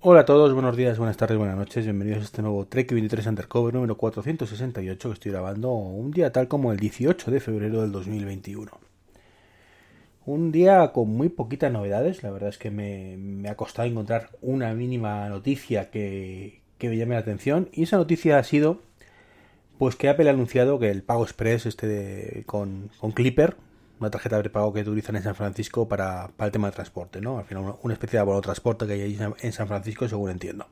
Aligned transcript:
Hola 0.00 0.20
a 0.20 0.24
todos, 0.24 0.52
buenos 0.54 0.76
días, 0.76 0.96
buenas 0.96 1.16
tardes, 1.16 1.36
buenas 1.36 1.56
noches. 1.56 1.84
Bienvenidos 1.84 2.20
a 2.20 2.24
este 2.26 2.40
nuevo 2.40 2.64
Trek 2.66 2.92
23 2.92 3.26
Undercover 3.26 3.74
número 3.74 3.96
468 3.96 5.08
que 5.08 5.12
estoy 5.12 5.32
grabando 5.32 5.72
un 5.72 6.12
día 6.12 6.30
tal 6.30 6.46
como 6.46 6.70
el 6.70 6.78
18 6.78 7.32
de 7.32 7.40
febrero 7.40 7.82
del 7.82 7.90
2021. 7.90 8.70
Un 10.24 10.52
día 10.52 10.92
con 10.92 11.08
muy 11.08 11.30
poquitas 11.30 11.72
novedades. 11.72 12.22
La 12.22 12.30
verdad 12.30 12.50
es 12.50 12.58
que 12.58 12.70
me, 12.70 13.48
ha 13.48 13.56
costado 13.56 13.88
encontrar 13.88 14.30
una 14.40 14.72
mínima 14.72 15.28
noticia 15.28 15.90
que, 15.90 16.60
que 16.78 16.88
me 16.88 16.96
llame 16.96 17.16
la 17.16 17.22
atención. 17.22 17.68
Y 17.72 17.82
esa 17.82 17.96
noticia 17.96 18.38
ha 18.38 18.44
sido 18.44 18.78
pues 19.78 19.96
que 19.96 20.08
Apple 20.08 20.28
ha 20.28 20.32
anunciado 20.32 20.78
que 20.78 20.90
el 20.90 21.02
pago 21.02 21.24
express 21.24 21.66
este 21.66 22.44
con, 22.46 22.90
con, 23.00 23.10
Clipper, 23.10 23.56
una 24.00 24.10
tarjeta 24.10 24.36
de 24.36 24.42
prepago 24.42 24.72
que 24.72 24.80
utilizan 24.80 25.16
en 25.16 25.22
San 25.22 25.34
Francisco 25.34 25.88
para, 25.88 26.28
para 26.36 26.46
el 26.46 26.52
tema 26.52 26.68
de 26.68 26.74
transporte, 26.74 27.20
¿no? 27.20 27.38
Al 27.38 27.44
final 27.44 27.74
una, 27.82 27.94
especie 27.94 28.18
de 28.18 28.20
abono 28.20 28.40
transporte 28.40 28.86
que 28.86 28.92
hay 28.92 29.02
ahí 29.02 29.18
en 29.40 29.52
San 29.52 29.68
Francisco, 29.68 30.08
según 30.08 30.30
entiendo. 30.30 30.66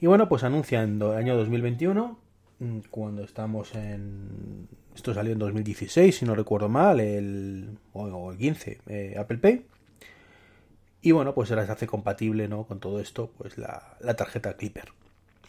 Y 0.00 0.06
bueno, 0.06 0.28
pues 0.28 0.44
anuncian 0.44 1.00
el 1.00 1.14
año 1.14 1.36
2021, 1.36 2.18
mm, 2.58 2.78
cuando 2.90 3.24
estamos 3.24 3.74
en... 3.74 4.68
Esto 4.94 5.12
salió 5.12 5.32
en 5.32 5.38
2016, 5.38 6.16
si 6.16 6.24
no 6.24 6.34
recuerdo 6.34 6.68
mal, 6.68 7.00
el, 7.00 7.78
o 7.92 8.30
el 8.30 8.38
15, 8.38 8.80
eh, 8.86 9.14
Apple 9.18 9.38
Pay. 9.38 9.66
Y 11.02 11.12
bueno, 11.12 11.34
pues 11.34 11.50
ahora 11.50 11.66
se 11.66 11.72
hace 11.72 11.86
compatible 11.86 12.48
¿no? 12.48 12.64
con 12.64 12.80
todo 12.80 13.00
esto, 13.00 13.30
pues 13.36 13.58
la, 13.58 13.96
la 14.00 14.14
tarjeta 14.14 14.54
Clipper. 14.54 14.92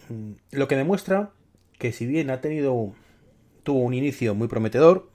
Mm, 0.09 0.31
lo 0.51 0.67
que 0.67 0.75
demuestra 0.75 1.31
que 1.77 1.91
si 1.91 2.05
bien 2.05 2.29
ha 2.29 2.41
tenido 2.41 2.93
tuvo 3.63 3.79
un 3.79 3.93
inicio 3.93 4.33
muy 4.33 4.47
prometedor, 4.47 5.09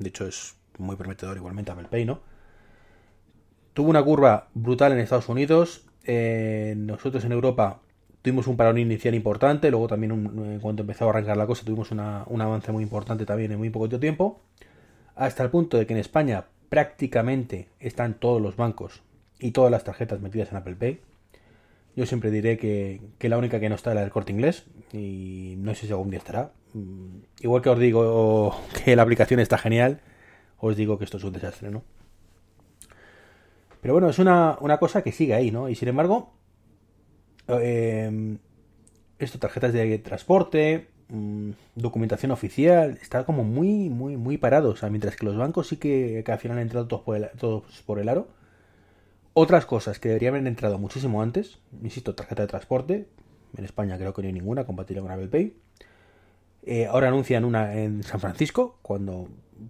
de 0.00 0.08
hecho 0.08 0.26
es 0.26 0.56
muy 0.78 0.96
prometedor 0.96 1.36
igualmente 1.36 1.70
Apple 1.70 1.88
Pay, 1.88 2.04
¿no? 2.06 2.20
Tuvo 3.74 3.90
una 3.90 4.02
curva 4.02 4.48
brutal 4.54 4.92
en 4.92 4.98
Estados 4.98 5.28
Unidos, 5.28 5.86
eh, 6.04 6.74
nosotros 6.76 7.24
en 7.24 7.32
Europa 7.32 7.80
tuvimos 8.22 8.46
un 8.46 8.56
parón 8.56 8.78
inicial 8.78 9.14
importante, 9.14 9.70
luego 9.70 9.86
también 9.86 10.12
un, 10.12 10.52
en 10.52 10.60
cuanto 10.60 10.82
empezó 10.82 11.06
a 11.06 11.10
arrancar 11.10 11.36
la 11.36 11.46
cosa 11.46 11.64
tuvimos 11.64 11.90
un 11.90 12.00
avance 12.00 12.72
muy 12.72 12.82
importante 12.82 13.24
también 13.24 13.52
en 13.52 13.58
muy 13.58 13.70
poco 13.70 13.88
tiempo, 13.88 14.40
hasta 15.14 15.42
el 15.44 15.50
punto 15.50 15.76
de 15.76 15.86
que 15.86 15.92
en 15.92 16.00
España 16.00 16.46
prácticamente 16.68 17.68
están 17.78 18.14
todos 18.14 18.40
los 18.40 18.56
bancos 18.56 19.02
y 19.38 19.52
todas 19.52 19.70
las 19.70 19.84
tarjetas 19.84 20.20
metidas 20.20 20.50
en 20.50 20.56
Apple 20.58 20.76
Pay. 20.76 21.00
Yo 21.96 22.06
siempre 22.06 22.30
diré 22.30 22.56
que, 22.56 23.00
que, 23.18 23.28
la 23.28 23.36
única 23.36 23.60
que 23.60 23.68
no 23.68 23.74
está 23.74 23.90
es 23.90 23.96
la 23.96 24.02
del 24.02 24.10
corte 24.10 24.32
inglés 24.32 24.64
y 24.92 25.56
no 25.58 25.74
sé 25.74 25.86
si 25.86 25.92
algún 25.92 26.10
día 26.10 26.18
estará. 26.18 26.52
Mm, 26.72 27.18
igual 27.40 27.62
que 27.62 27.70
os 27.70 27.78
digo 27.78 28.56
que 28.84 28.96
la 28.96 29.02
aplicación 29.02 29.40
está 29.40 29.58
genial, 29.58 30.00
os 30.58 30.76
digo 30.76 30.98
que 30.98 31.04
esto 31.04 31.16
es 31.16 31.24
un 31.24 31.32
desastre, 31.32 31.70
¿no? 31.70 31.82
Pero 33.80 33.94
bueno, 33.94 34.10
es 34.10 34.18
una, 34.18 34.58
una 34.60 34.78
cosa 34.78 35.02
que 35.02 35.12
sigue 35.12 35.34
ahí, 35.34 35.50
¿no? 35.50 35.68
Y 35.68 35.74
sin 35.74 35.88
embargo, 35.88 36.34
eh, 37.48 38.36
esto, 39.18 39.38
tarjetas 39.38 39.72
de 39.72 39.98
transporte, 39.98 40.88
mmm, 41.08 41.50
documentación 41.74 42.30
oficial, 42.32 42.98
está 43.02 43.24
como 43.24 43.44
muy, 43.44 43.88
muy, 43.88 44.16
muy 44.16 44.38
parado. 44.38 44.70
O 44.70 44.76
sea, 44.76 44.90
mientras 44.90 45.16
que 45.16 45.26
los 45.26 45.36
bancos 45.36 45.68
sí 45.68 45.76
que, 45.76 46.22
que 46.24 46.32
al 46.32 46.38
final 46.38 46.58
han 46.58 46.62
entrado 46.62 46.86
todos 46.86 47.16
el, 47.16 47.28
todos 47.38 47.82
por 47.86 47.98
el 47.98 48.08
aro. 48.08 48.28
Otras 49.32 49.64
cosas 49.64 50.00
que 50.00 50.08
deberían 50.08 50.34
haber 50.34 50.46
entrado 50.46 50.78
muchísimo 50.78 51.22
antes, 51.22 51.58
insisto, 51.82 52.14
tarjeta 52.14 52.42
de 52.42 52.48
transporte, 52.48 53.06
en 53.56 53.64
España 53.64 53.96
creo 53.96 54.12
que 54.12 54.22
no 54.22 54.28
hay 54.28 54.34
ninguna 54.34 54.64
compatible 54.64 55.02
con 55.02 55.10
Apple 55.10 55.28
Pay. 55.28 55.56
Eh, 56.62 56.86
ahora 56.86 57.08
anuncian 57.08 57.44
una 57.44 57.74
en 57.74 58.02
San 58.02 58.20
Francisco, 58.20 58.78
cuando 58.82 59.28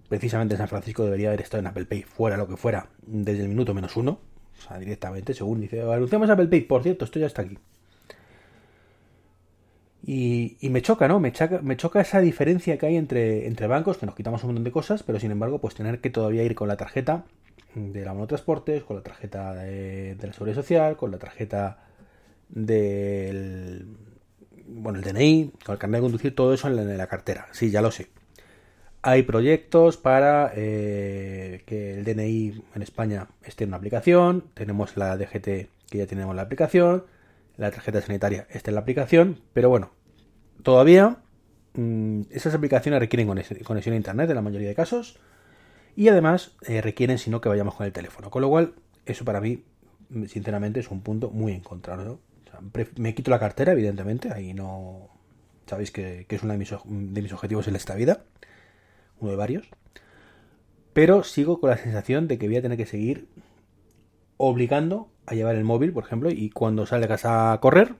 precisamente 0.09 0.55
en 0.55 0.59
San 0.59 0.67
Francisco 0.67 1.05
debería 1.05 1.29
haber 1.29 1.41
estado 1.41 1.61
en 1.61 1.67
Apple 1.67 1.85
Pay, 1.85 2.03
fuera 2.03 2.37
lo 2.37 2.47
que 2.47 2.57
fuera, 2.57 2.89
desde 3.05 3.43
el 3.43 3.49
minuto 3.49 3.73
menos 3.73 3.95
uno, 3.95 4.19
o 4.57 4.61
sea, 4.61 4.79
directamente, 4.79 5.33
según 5.33 5.61
dice, 5.61 5.81
anunciamos 5.81 6.29
Apple 6.29 6.47
Pay, 6.47 6.61
por 6.61 6.83
cierto, 6.83 7.05
esto 7.05 7.19
ya 7.19 7.27
está 7.27 7.43
aquí. 7.43 7.57
Y, 10.03 10.57
y, 10.59 10.69
me 10.69 10.81
choca, 10.81 11.07
¿no? 11.07 11.19
Me 11.19 11.31
choca, 11.31 11.59
me 11.61 11.77
choca 11.77 12.01
esa 12.01 12.19
diferencia 12.19 12.77
que 12.79 12.87
hay 12.87 12.95
entre, 12.97 13.45
entre 13.45 13.67
bancos, 13.67 13.97
que 13.99 14.07
nos 14.07 14.15
quitamos 14.15 14.43
un 14.43 14.47
montón 14.47 14.63
de 14.63 14.71
cosas, 14.71 15.03
pero 15.03 15.19
sin 15.19 15.29
embargo, 15.29 15.61
pues 15.61 15.75
tener 15.75 16.01
que 16.01 16.09
todavía 16.09 16.43
ir 16.43 16.55
con 16.55 16.67
la 16.67 16.75
tarjeta 16.75 17.25
de 17.75 18.05
la 18.05 18.13
monotransportes, 18.13 18.83
con 18.83 18.97
la 18.97 19.03
tarjeta 19.03 19.53
de, 19.53 20.17
la 20.21 20.33
seguridad 20.33 20.55
social, 20.55 20.97
con 20.97 21.11
la 21.11 21.17
tarjeta 21.17 21.79
del 22.49 23.97
bueno, 24.67 24.99
el 24.99 25.03
DNI, 25.03 25.51
con 25.65 25.73
el 25.73 25.79
carnet 25.79 25.99
de 25.99 26.05
conducir, 26.05 26.35
todo 26.35 26.53
eso 26.53 26.67
en 26.67 26.97
la, 26.97 27.07
cartera. 27.07 27.47
Sí, 27.51 27.71
ya 27.71 27.81
lo 27.81 27.91
sé. 27.91 28.07
Hay 29.01 29.23
proyectos 29.23 29.97
para 29.97 30.51
eh, 30.55 31.63
que 31.65 31.97
el 31.97 32.05
DNI 32.05 32.63
en 32.75 32.81
España 32.81 33.27
esté 33.43 33.63
en 33.63 33.71
una 33.71 33.77
aplicación. 33.77 34.45
Tenemos 34.53 34.95
la 34.95 35.17
DGT 35.17 35.43
que 35.89 35.97
ya 35.97 36.07
tenemos 36.07 36.35
la 36.35 36.43
aplicación. 36.43 37.05
La 37.57 37.71
tarjeta 37.71 38.01
sanitaria 38.01 38.47
está 38.49 38.71
en 38.71 38.75
la 38.75 38.81
aplicación. 38.81 39.41
Pero 39.53 39.69
bueno, 39.69 39.91
todavía 40.63 41.17
mmm, 41.73 42.21
esas 42.29 42.53
aplicaciones 42.53 42.99
requieren 42.99 43.27
conexión 43.27 43.93
a 43.93 43.97
internet 43.97 44.29
en 44.29 44.35
la 44.35 44.41
mayoría 44.41 44.69
de 44.69 44.75
casos 44.75 45.19
y 45.95 46.07
además 46.07 46.51
eh, 46.61 46.81
requieren 46.81 47.17
sino 47.17 47.41
que 47.41 47.49
vayamos 47.49 47.75
con 47.75 47.85
el 47.85 47.93
teléfono. 47.93 48.29
Con 48.29 48.41
lo 48.41 48.49
cual, 48.49 48.73
eso 49.05 49.25
para 49.25 49.41
mí, 49.41 49.63
sinceramente, 50.27 50.79
es 50.79 50.89
un 50.89 51.01
punto 51.01 51.29
muy 51.29 51.53
en 51.53 51.61
contra. 51.61 51.95
¿no? 51.97 52.13
O 52.13 52.19
sea, 52.49 52.59
me 52.97 53.15
quito 53.15 53.31
la 53.31 53.39
cartera, 53.39 53.73
evidentemente, 53.73 54.31
ahí 54.33 54.53
no... 54.53 55.09
Sabéis 55.67 55.91
que, 55.91 56.25
es 56.27 56.43
uno 56.43 56.53
de 56.53 56.59
mis, 56.59 56.71
de 56.85 57.21
mis, 57.21 57.31
objetivos 57.31 57.67
en 57.67 57.75
esta 57.75 57.95
vida, 57.95 58.23
uno 59.19 59.31
de 59.31 59.37
varios. 59.37 59.69
Pero 60.91 61.23
sigo 61.23 61.61
con 61.61 61.69
la 61.69 61.77
sensación 61.77 62.27
de 62.27 62.37
que 62.37 62.47
voy 62.47 62.57
a 62.57 62.61
tener 62.61 62.77
que 62.77 62.85
seguir 62.85 63.29
obligando 64.35 65.09
a 65.27 65.35
llevar 65.35 65.55
el 65.55 65.63
móvil, 65.63 65.93
por 65.93 66.03
ejemplo, 66.03 66.29
y 66.29 66.49
cuando 66.49 66.85
casa 66.85 67.53
a 67.53 67.61
correr, 67.61 67.95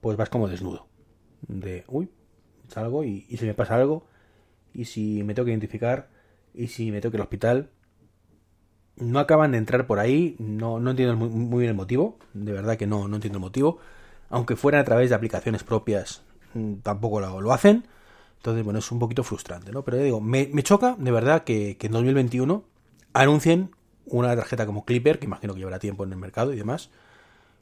pues 0.00 0.16
vas 0.16 0.28
como 0.28 0.46
desnudo. 0.46 0.86
De, 1.48 1.84
uy, 1.88 2.08
salgo 2.68 3.02
y, 3.02 3.26
y 3.28 3.38
si 3.38 3.46
me 3.46 3.54
pasa 3.54 3.74
algo, 3.74 4.06
y 4.72 4.84
si 4.84 5.24
me 5.24 5.34
tengo 5.34 5.46
que 5.46 5.52
identificar, 5.52 6.08
y 6.54 6.68
si 6.68 6.90
me 6.90 7.00
toque 7.00 7.16
el 7.16 7.22
hospital. 7.22 7.70
No 8.96 9.18
acaban 9.18 9.52
de 9.52 9.58
entrar 9.58 9.86
por 9.86 9.98
ahí, 9.98 10.36
no, 10.38 10.78
no 10.78 10.90
entiendo 10.90 11.16
muy, 11.16 11.60
bien 11.60 11.70
el 11.70 11.76
motivo, 11.76 12.18
de 12.34 12.52
verdad 12.52 12.76
que 12.76 12.86
no, 12.86 13.08
no 13.08 13.16
entiendo 13.16 13.38
el 13.38 13.42
motivo. 13.42 13.78
Aunque 14.28 14.54
fuera 14.54 14.80
a 14.80 14.84
través 14.84 15.08
de 15.08 15.16
aplicaciones 15.16 15.64
propias, 15.64 16.22
mm, 16.54 16.74
tampoco 16.82 17.20
lo, 17.20 17.40
lo 17.40 17.52
hacen. 17.52 17.86
Entonces, 18.36 18.64
bueno, 18.64 18.80
es 18.80 18.90
un 18.92 18.98
poquito 18.98 19.22
frustrante, 19.22 19.72
¿no? 19.72 19.82
Pero 19.82 19.98
ya 19.98 20.02
digo, 20.02 20.20
me, 20.20 20.48
me 20.52 20.62
choca 20.62 20.96
de 20.98 21.10
verdad 21.10 21.44
que, 21.44 21.76
que, 21.78 21.86
en 21.86 21.92
2021 21.92 22.64
anuncien 23.14 23.70
una 24.04 24.34
tarjeta 24.36 24.66
como 24.66 24.84
Clipper, 24.84 25.18
que 25.18 25.26
imagino 25.26 25.54
que 25.54 25.60
llevará 25.60 25.78
tiempo 25.78 26.04
en 26.04 26.12
el 26.12 26.18
mercado 26.18 26.52
y 26.52 26.56
demás, 26.56 26.90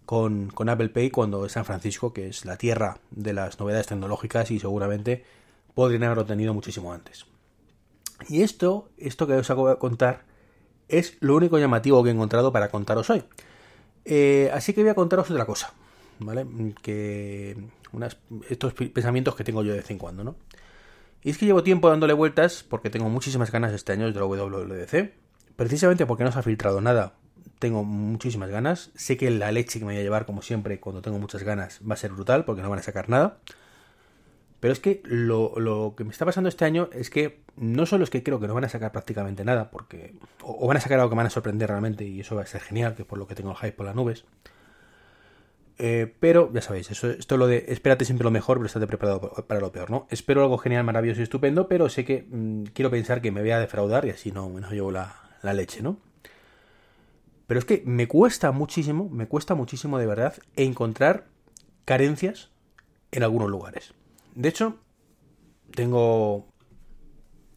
con, 0.06 0.48
con 0.48 0.68
Apple 0.68 0.88
Pay 0.88 1.10
cuando 1.10 1.46
es 1.46 1.52
San 1.52 1.64
Francisco, 1.64 2.12
que 2.12 2.28
es 2.28 2.44
la 2.44 2.56
tierra 2.56 2.98
de 3.10 3.32
las 3.32 3.60
novedades 3.60 3.86
tecnológicas 3.86 4.50
y 4.50 4.58
seguramente 4.58 5.24
podrían 5.74 6.04
haberlo 6.04 6.24
tenido 6.24 6.54
muchísimo 6.54 6.92
antes. 6.92 7.26
Y 8.28 8.42
esto, 8.42 8.90
esto 8.98 9.26
que 9.26 9.34
os 9.34 9.50
acabo 9.50 9.68
de 9.68 9.76
contar, 9.76 10.24
es 10.88 11.16
lo 11.20 11.36
único 11.36 11.58
llamativo 11.58 12.02
que 12.02 12.10
he 12.10 12.12
encontrado 12.12 12.52
para 12.52 12.68
contaros 12.68 13.10
hoy. 13.10 13.24
Eh, 14.04 14.50
así 14.52 14.72
que 14.72 14.82
voy 14.82 14.90
a 14.90 14.94
contaros 14.94 15.30
otra 15.30 15.44
cosa, 15.44 15.72
¿vale? 16.18 16.46
Que 16.82 17.56
estos 18.48 18.74
pensamientos 18.74 19.34
que 19.34 19.44
tengo 19.44 19.62
yo 19.62 19.72
de 19.72 19.78
vez 19.78 19.90
en 19.90 19.98
cuando, 19.98 20.24
¿no? 20.24 20.36
Y 21.22 21.30
es 21.30 21.38
que 21.38 21.46
llevo 21.46 21.62
tiempo 21.62 21.90
dándole 21.90 22.14
vueltas 22.14 22.64
porque 22.66 22.88
tengo 22.88 23.08
muchísimas 23.10 23.50
ganas 23.50 23.72
este 23.72 23.92
año 23.92 24.10
de 24.10 24.18
la 24.18 24.24
WWDC. 24.24 25.12
Precisamente 25.56 26.06
porque 26.06 26.24
no 26.24 26.32
se 26.32 26.38
ha 26.38 26.42
filtrado 26.42 26.80
nada. 26.80 27.14
Tengo 27.58 27.84
muchísimas 27.84 28.48
ganas. 28.48 28.90
Sé 28.94 29.18
que 29.18 29.30
la 29.30 29.52
leche 29.52 29.78
que 29.78 29.84
me 29.84 29.92
voy 29.92 30.00
a 30.00 30.02
llevar, 30.02 30.24
como 30.24 30.40
siempre, 30.40 30.80
cuando 30.80 31.02
tengo 31.02 31.18
muchas 31.18 31.42
ganas, 31.42 31.80
va 31.88 31.92
a 31.94 31.98
ser 31.98 32.12
brutal 32.12 32.46
porque 32.46 32.62
no 32.62 32.70
van 32.70 32.78
a 32.78 32.82
sacar 32.82 33.10
nada. 33.10 33.38
Pero 34.60 34.72
es 34.72 34.80
que 34.80 35.00
lo, 35.04 35.54
lo, 35.58 35.94
que 35.96 36.04
me 36.04 36.10
está 36.10 36.26
pasando 36.26 36.48
este 36.48 36.66
año 36.66 36.90
es 36.92 37.08
que 37.08 37.40
no 37.56 37.86
solo 37.86 38.04
es 38.04 38.10
que 38.10 38.22
creo 38.22 38.38
que 38.38 38.46
no 38.46 38.54
van 38.54 38.64
a 38.64 38.68
sacar 38.68 38.92
prácticamente 38.92 39.42
nada, 39.42 39.70
porque 39.70 40.14
o, 40.42 40.66
van 40.68 40.76
a 40.76 40.80
sacar 40.80 40.98
algo 40.98 41.08
que 41.08 41.16
me 41.16 41.20
van 41.20 41.28
a 41.28 41.30
sorprender 41.30 41.68
realmente 41.70 42.04
y 42.04 42.20
eso 42.20 42.36
va 42.36 42.42
a 42.42 42.46
ser 42.46 42.60
genial, 42.60 42.94
que 42.94 43.02
es 43.02 43.08
por 43.08 43.18
lo 43.18 43.26
que 43.26 43.34
tengo 43.34 43.50
el 43.50 43.56
hype 43.56 43.72
por 43.72 43.86
las 43.86 43.94
nubes. 43.94 44.24
Eh, 45.78 46.14
pero 46.20 46.52
ya 46.52 46.60
sabéis, 46.60 46.90
esto 46.90 47.36
lo 47.38 47.46
de 47.46 47.64
espérate 47.68 48.04
siempre 48.04 48.24
lo 48.24 48.30
mejor, 48.30 48.58
pero 48.58 48.66
estate 48.66 48.86
preparado 48.86 49.32
para 49.48 49.60
lo 49.60 49.72
peor, 49.72 49.90
¿no? 49.90 50.06
Espero 50.10 50.42
algo 50.42 50.58
genial, 50.58 50.84
maravilloso 50.84 51.20
y 51.20 51.24
estupendo, 51.24 51.68
pero 51.68 51.88
sé 51.88 52.04
que 52.04 52.26
mmm, 52.30 52.64
quiero 52.74 52.90
pensar 52.90 53.22
que 53.22 53.32
me 53.32 53.40
voy 53.40 53.52
a 53.52 53.58
defraudar 53.58 54.04
y 54.04 54.10
así 54.10 54.30
no, 54.30 54.50
no 54.50 54.70
llevo 54.70 54.90
la, 54.90 55.14
la 55.40 55.54
leche, 55.54 55.80
¿no? 55.82 55.96
Pero 57.46 57.58
es 57.58 57.64
que 57.64 57.82
me 57.86 58.06
cuesta 58.08 58.52
muchísimo, 58.52 59.08
me 59.08 59.26
cuesta 59.26 59.54
muchísimo 59.54 59.98
de 59.98 60.06
verdad 60.06 60.34
encontrar 60.54 61.24
carencias 61.86 62.50
en 63.10 63.22
algunos 63.22 63.48
lugares. 63.48 63.94
De 64.34 64.48
hecho, 64.48 64.78
tengo 65.74 66.50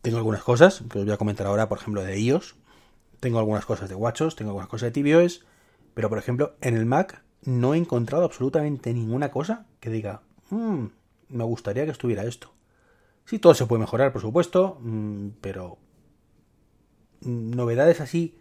tengo 0.04 0.18
algunas 0.18 0.44
cosas 0.44 0.84
que 0.90 1.00
os 1.00 1.06
voy 1.06 1.14
a 1.14 1.18
comentar 1.18 1.48
ahora, 1.48 1.70
por 1.70 1.78
ejemplo, 1.78 2.04
de 2.04 2.20
iOS. 2.20 2.56
Tengo 3.22 3.40
algunas 3.40 3.66
cosas 3.66 3.88
de 3.88 3.96
WatchOS, 3.96 4.36
tengo 4.36 4.52
algunas 4.52 4.68
cosas 4.68 4.92
de 4.92 5.02
tvOS, 5.02 5.46
pero 5.94 6.10
por 6.10 6.18
ejemplo, 6.18 6.58
en 6.60 6.76
el 6.76 6.86
Mac 6.86 7.24
no 7.44 7.74
he 7.74 7.78
encontrado 7.78 8.26
absolutamente 8.26 8.94
ninguna 8.94 9.32
cosa 9.32 9.66
que 9.80 9.90
diga, 9.90 10.24
mmm, 10.50 10.88
me 11.30 11.44
gustaría 11.46 11.86
que 11.86 11.92
estuviera 11.92 12.26
esto. 12.26 12.54
Sí, 13.24 13.40
todo 13.40 13.54
se 13.54 13.66
puede 13.66 13.80
mejorar, 13.80 14.12
por 14.12 14.22
supuesto, 14.22 14.78
mm, 14.82 15.30
pero 15.40 15.78
novedades 17.22 18.02
así 18.02 18.38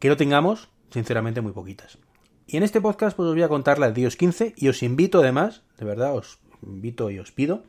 que 0.00 0.10
no 0.10 0.18
tengamos, 0.18 0.68
sinceramente, 0.90 1.40
muy 1.40 1.52
poquitas. 1.52 1.96
Y 2.46 2.58
en 2.58 2.62
este 2.62 2.82
podcast 2.82 3.16
pues 3.16 3.26
os 3.26 3.34
voy 3.34 3.42
a 3.42 3.48
contar 3.48 3.78
las 3.78 3.94
de 3.94 4.02
iOS 4.02 4.16
15 4.16 4.52
y 4.54 4.68
os 4.68 4.82
invito 4.82 5.20
además, 5.20 5.62
de 5.78 5.86
verdad, 5.86 6.14
os 6.14 6.40
invito 6.62 7.10
y 7.10 7.18
os 7.18 7.32
pido 7.32 7.64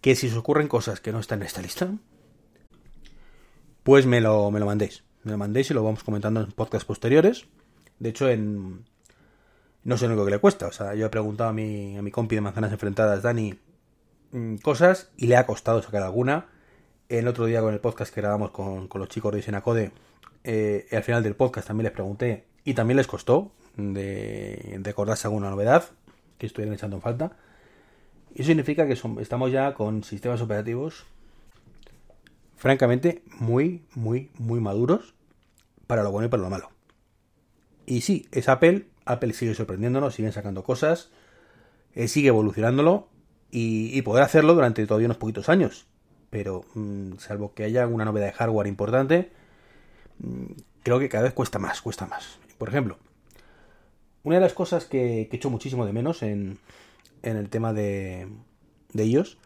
que 0.00 0.14
si 0.14 0.28
os 0.28 0.36
ocurren 0.36 0.68
cosas 0.68 1.00
que 1.00 1.12
no 1.12 1.20
están 1.20 1.40
en 1.40 1.46
esta 1.46 1.62
lista, 1.62 1.92
pues 3.82 4.06
me 4.06 4.20
lo, 4.20 4.50
me 4.50 4.60
lo 4.60 4.66
mandéis. 4.66 5.02
Me 5.24 5.32
lo 5.32 5.38
mandéis 5.38 5.70
y 5.70 5.74
lo 5.74 5.82
vamos 5.82 6.04
comentando 6.04 6.40
en 6.40 6.52
podcasts 6.52 6.86
posteriores. 6.86 7.46
De 7.98 8.10
hecho, 8.10 8.28
en... 8.28 8.84
No 9.84 9.96
sé 9.96 10.08
lo 10.08 10.24
que 10.24 10.30
le 10.30 10.38
cuesta. 10.38 10.66
O 10.66 10.72
sea, 10.72 10.94
yo 10.94 11.06
he 11.06 11.10
preguntado 11.10 11.50
a 11.50 11.52
mi, 11.52 11.96
a 11.96 12.02
mi 12.02 12.10
compi 12.10 12.34
de 12.34 12.40
manzanas 12.40 12.72
enfrentadas, 12.72 13.22
Dani, 13.22 13.58
mm, 14.32 14.56
cosas 14.56 15.10
y 15.16 15.26
le 15.26 15.36
ha 15.36 15.46
costado 15.46 15.82
sacar 15.82 16.02
alguna. 16.02 16.46
El 17.08 17.26
otro 17.26 17.46
día 17.46 17.62
con 17.62 17.72
el 17.72 17.80
podcast 17.80 18.14
que 18.14 18.20
grabamos 18.20 18.50
con, 18.50 18.88
los 18.92 19.08
chicos 19.08 19.32
de 19.32 19.38
Isenacode, 19.38 19.92
eh, 20.44 20.86
al 20.92 21.02
final 21.02 21.22
del 21.22 21.34
podcast 21.34 21.66
también 21.66 21.84
les 21.84 21.92
pregunté 21.92 22.44
y 22.64 22.74
también 22.74 22.98
les 22.98 23.06
costó 23.06 23.52
de, 23.76 24.76
de 24.78 24.90
acordarse 24.90 25.26
alguna 25.26 25.48
novedad 25.48 25.84
que 26.36 26.46
estuvieran 26.46 26.74
echando 26.74 26.96
en 26.96 27.02
falta. 27.02 27.36
Y 28.34 28.42
eso 28.42 28.48
significa 28.48 28.86
que 28.86 28.98
estamos 29.20 29.52
ya 29.52 29.74
con 29.74 30.04
sistemas 30.04 30.40
operativos 30.40 31.06
francamente 32.58 33.22
muy, 33.38 33.84
muy, 33.94 34.30
muy 34.36 34.60
maduros 34.60 35.14
para 35.86 36.02
lo 36.02 36.10
bueno 36.10 36.26
y 36.26 36.28
para 36.28 36.42
lo 36.42 36.50
malo. 36.50 36.70
Y 37.86 38.02
sí, 38.02 38.26
es 38.32 38.48
Apple, 38.48 38.86
Apple 39.06 39.32
sigue 39.32 39.54
sorprendiéndonos, 39.54 40.14
siguen 40.14 40.32
sacando 40.32 40.62
cosas, 40.64 41.10
eh, 41.94 42.08
sigue 42.08 42.28
evolucionándolo 42.28 43.08
y, 43.50 44.02
poder 44.02 44.22
hacerlo 44.24 44.54
durante 44.54 44.86
todavía 44.86 45.06
unos 45.06 45.16
poquitos 45.16 45.48
años. 45.48 45.86
Pero 46.28 46.64
mm, 46.74 47.14
salvo 47.18 47.54
que 47.54 47.64
haya 47.64 47.82
alguna 47.82 48.04
novedad 48.04 48.26
de 48.26 48.32
hardware 48.32 48.66
importante, 48.66 49.30
mm, 50.18 50.52
creo 50.82 50.98
que 50.98 51.08
cada 51.08 51.24
vez 51.24 51.32
cuesta 51.32 51.58
más, 51.58 51.80
cuesta 51.80 52.06
más. 52.06 52.38
Por 52.58 52.68
ejemplo, 52.68 52.98
una 54.24 54.36
de 54.36 54.42
las 54.42 54.52
cosas 54.52 54.84
que, 54.84 55.28
que 55.30 55.36
echo 55.36 55.48
muchísimo 55.48 55.86
de 55.86 55.92
menos 55.92 56.22
en, 56.22 56.58
en 57.22 57.36
el 57.36 57.48
tema 57.48 57.72
de, 57.72 58.28
de 58.92 59.02
ellos 59.02 59.38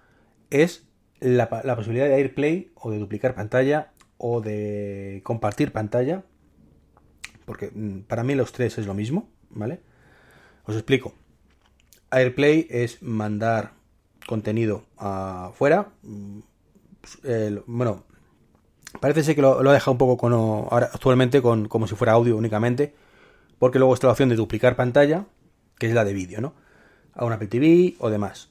es 0.50 0.86
la, 1.20 1.48
posibilidad 1.76 2.06
de 2.06 2.14
AirPlay 2.14 2.72
o 2.74 2.90
de 2.90 2.98
duplicar 2.98 3.34
pantalla 3.34 3.92
o 4.18 4.40
de 4.40 5.20
compartir 5.24 5.72
pantalla. 5.72 6.24
Porque 7.44 7.70
mm, 7.72 8.00
para 8.02 8.24
mí 8.24 8.34
los 8.34 8.52
tres 8.52 8.78
es 8.78 8.86
lo 8.86 8.94
mismo, 8.94 9.28
¿vale? 9.50 9.80
Os 10.64 10.74
explico. 10.74 11.14
AirPlay 12.10 12.66
es 12.70 13.02
mandar 13.02 13.72
contenido 14.26 14.84
afuera. 14.96 15.90
Mm, 16.02 16.40
bueno, 17.66 18.04
parece 19.00 19.24
ser 19.24 19.34
que 19.34 19.42
lo, 19.42 19.58
ha 19.58 19.72
dejado 19.72 19.92
un 19.92 19.98
poco 19.98 20.16
con, 20.16 20.32
ahora, 20.32 20.90
actualmente 20.92 21.42
con, 21.42 21.68
como 21.68 21.86
si 21.86 21.94
fuera 21.94 22.12
audio 22.12 22.36
únicamente. 22.36 22.94
Porque 23.58 23.78
luego 23.78 23.94
está 23.94 24.08
la 24.08 24.12
opción 24.12 24.28
de 24.28 24.36
duplicar 24.36 24.74
pantalla, 24.74 25.26
que 25.78 25.86
es 25.86 25.94
la 25.94 26.04
de 26.04 26.12
vídeo, 26.12 26.40
¿no? 26.40 26.54
A 27.14 27.24
un 27.24 27.32
Apple 27.32 27.48
TV 27.48 27.94
o 27.98 28.10
demás. 28.10 28.50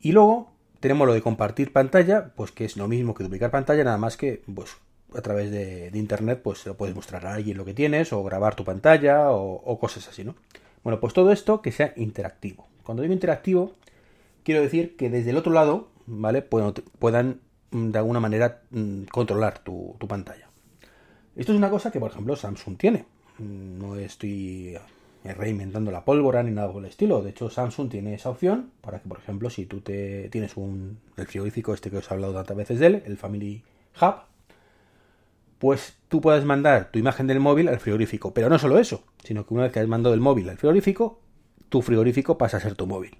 Y 0.00 0.12
luego 0.12 0.50
tenemos 0.80 1.06
lo 1.06 1.14
de 1.14 1.22
compartir 1.22 1.72
pantalla, 1.72 2.32
pues 2.34 2.52
que 2.52 2.64
es 2.64 2.76
lo 2.76 2.88
mismo 2.88 3.14
que 3.14 3.24
duplicar 3.24 3.50
pantalla, 3.50 3.84
nada 3.84 3.98
más 3.98 4.16
que 4.16 4.42
pues 4.52 4.76
a 5.14 5.20
través 5.22 5.50
de, 5.50 5.90
internet 5.94 6.40
pues 6.42 6.64
lo 6.66 6.76
puedes 6.76 6.94
mostrar 6.94 7.26
a 7.26 7.34
alguien 7.34 7.56
lo 7.56 7.64
que 7.64 7.74
tienes 7.74 8.12
o 8.12 8.22
grabar 8.22 8.54
tu 8.54 8.64
pantalla 8.64 9.30
o, 9.30 9.78
cosas 9.78 10.08
así, 10.08 10.24
¿no? 10.24 10.34
Bueno, 10.82 11.00
pues 11.00 11.12
todo 11.12 11.32
esto 11.32 11.60
que 11.60 11.72
sea 11.72 11.92
interactivo. 11.96 12.66
Cuando 12.84 13.02
digo 13.02 13.12
interactivo, 13.12 13.74
quiero 14.44 14.62
decir 14.62 14.96
que 14.96 15.10
desde 15.10 15.30
el 15.30 15.36
otro 15.36 15.52
lado, 15.52 15.88
¿vale? 16.06 16.40
Puedan, 16.42 17.40
mm, 17.70 17.90
de 17.90 17.98
alguna 17.98 18.20
manera 18.20 18.62
mm, 18.70 19.04
controlar 19.04 19.58
tu, 19.58 19.96
tu 19.98 20.08
pantalla. 20.08 20.48
Esto 21.36 21.52
es 21.52 21.58
una 21.58 21.70
cosa 21.70 21.90
que, 21.90 22.00
por 22.00 22.10
ejemplo, 22.10 22.34
Samsung 22.34 22.78
tiene. 22.78 23.04
Mm, 23.38 23.78
no 23.78 23.96
estoy 23.96 24.78
reinventando 25.24 25.90
la 25.90 26.04
pólvora 26.04 26.42
ni 26.42 26.50
nada 26.50 26.72
por 26.72 26.82
el 26.82 26.88
estilo. 26.88 27.22
De 27.22 27.30
hecho, 27.30 27.50
Samsung 27.50 27.90
tiene 27.90 28.14
esa 28.14 28.30
opción 28.30 28.70
para 28.80 29.00
que, 29.00 29.08
por 29.08 29.18
ejemplo, 29.18 29.50
si 29.50 29.66
tú 29.66 29.80
te 29.80 30.28
tienes 30.30 30.56
un 30.56 30.98
el 31.16 31.26
frigorífico 31.26 31.74
este 31.74 31.90
que 31.90 31.98
os 31.98 32.10
he 32.10 32.14
hablado 32.14 32.32
tantas 32.32 32.56
veces 32.56 32.78
de 32.78 32.86
él, 32.86 33.02
el 33.06 33.16
Family 33.16 33.62
Hub, 34.00 34.14
pues 35.58 35.98
tú 36.08 36.22
puedes 36.22 36.44
mandar 36.44 36.90
tu 36.90 36.98
imagen 36.98 37.26
del 37.26 37.38
móvil 37.38 37.68
al 37.68 37.80
frigorífico. 37.80 38.32
Pero 38.32 38.48
no 38.48 38.58
solo 38.58 38.78
eso, 38.78 39.04
sino 39.22 39.46
que 39.46 39.52
una 39.52 39.64
vez 39.64 39.72
que 39.72 39.80
has 39.80 39.88
mandado 39.88 40.14
el 40.14 40.20
móvil 40.20 40.48
al 40.48 40.56
frigorífico, 40.56 41.20
tu 41.68 41.82
frigorífico 41.82 42.38
pasa 42.38 42.56
a 42.56 42.60
ser 42.60 42.74
tu 42.74 42.86
móvil. 42.86 43.18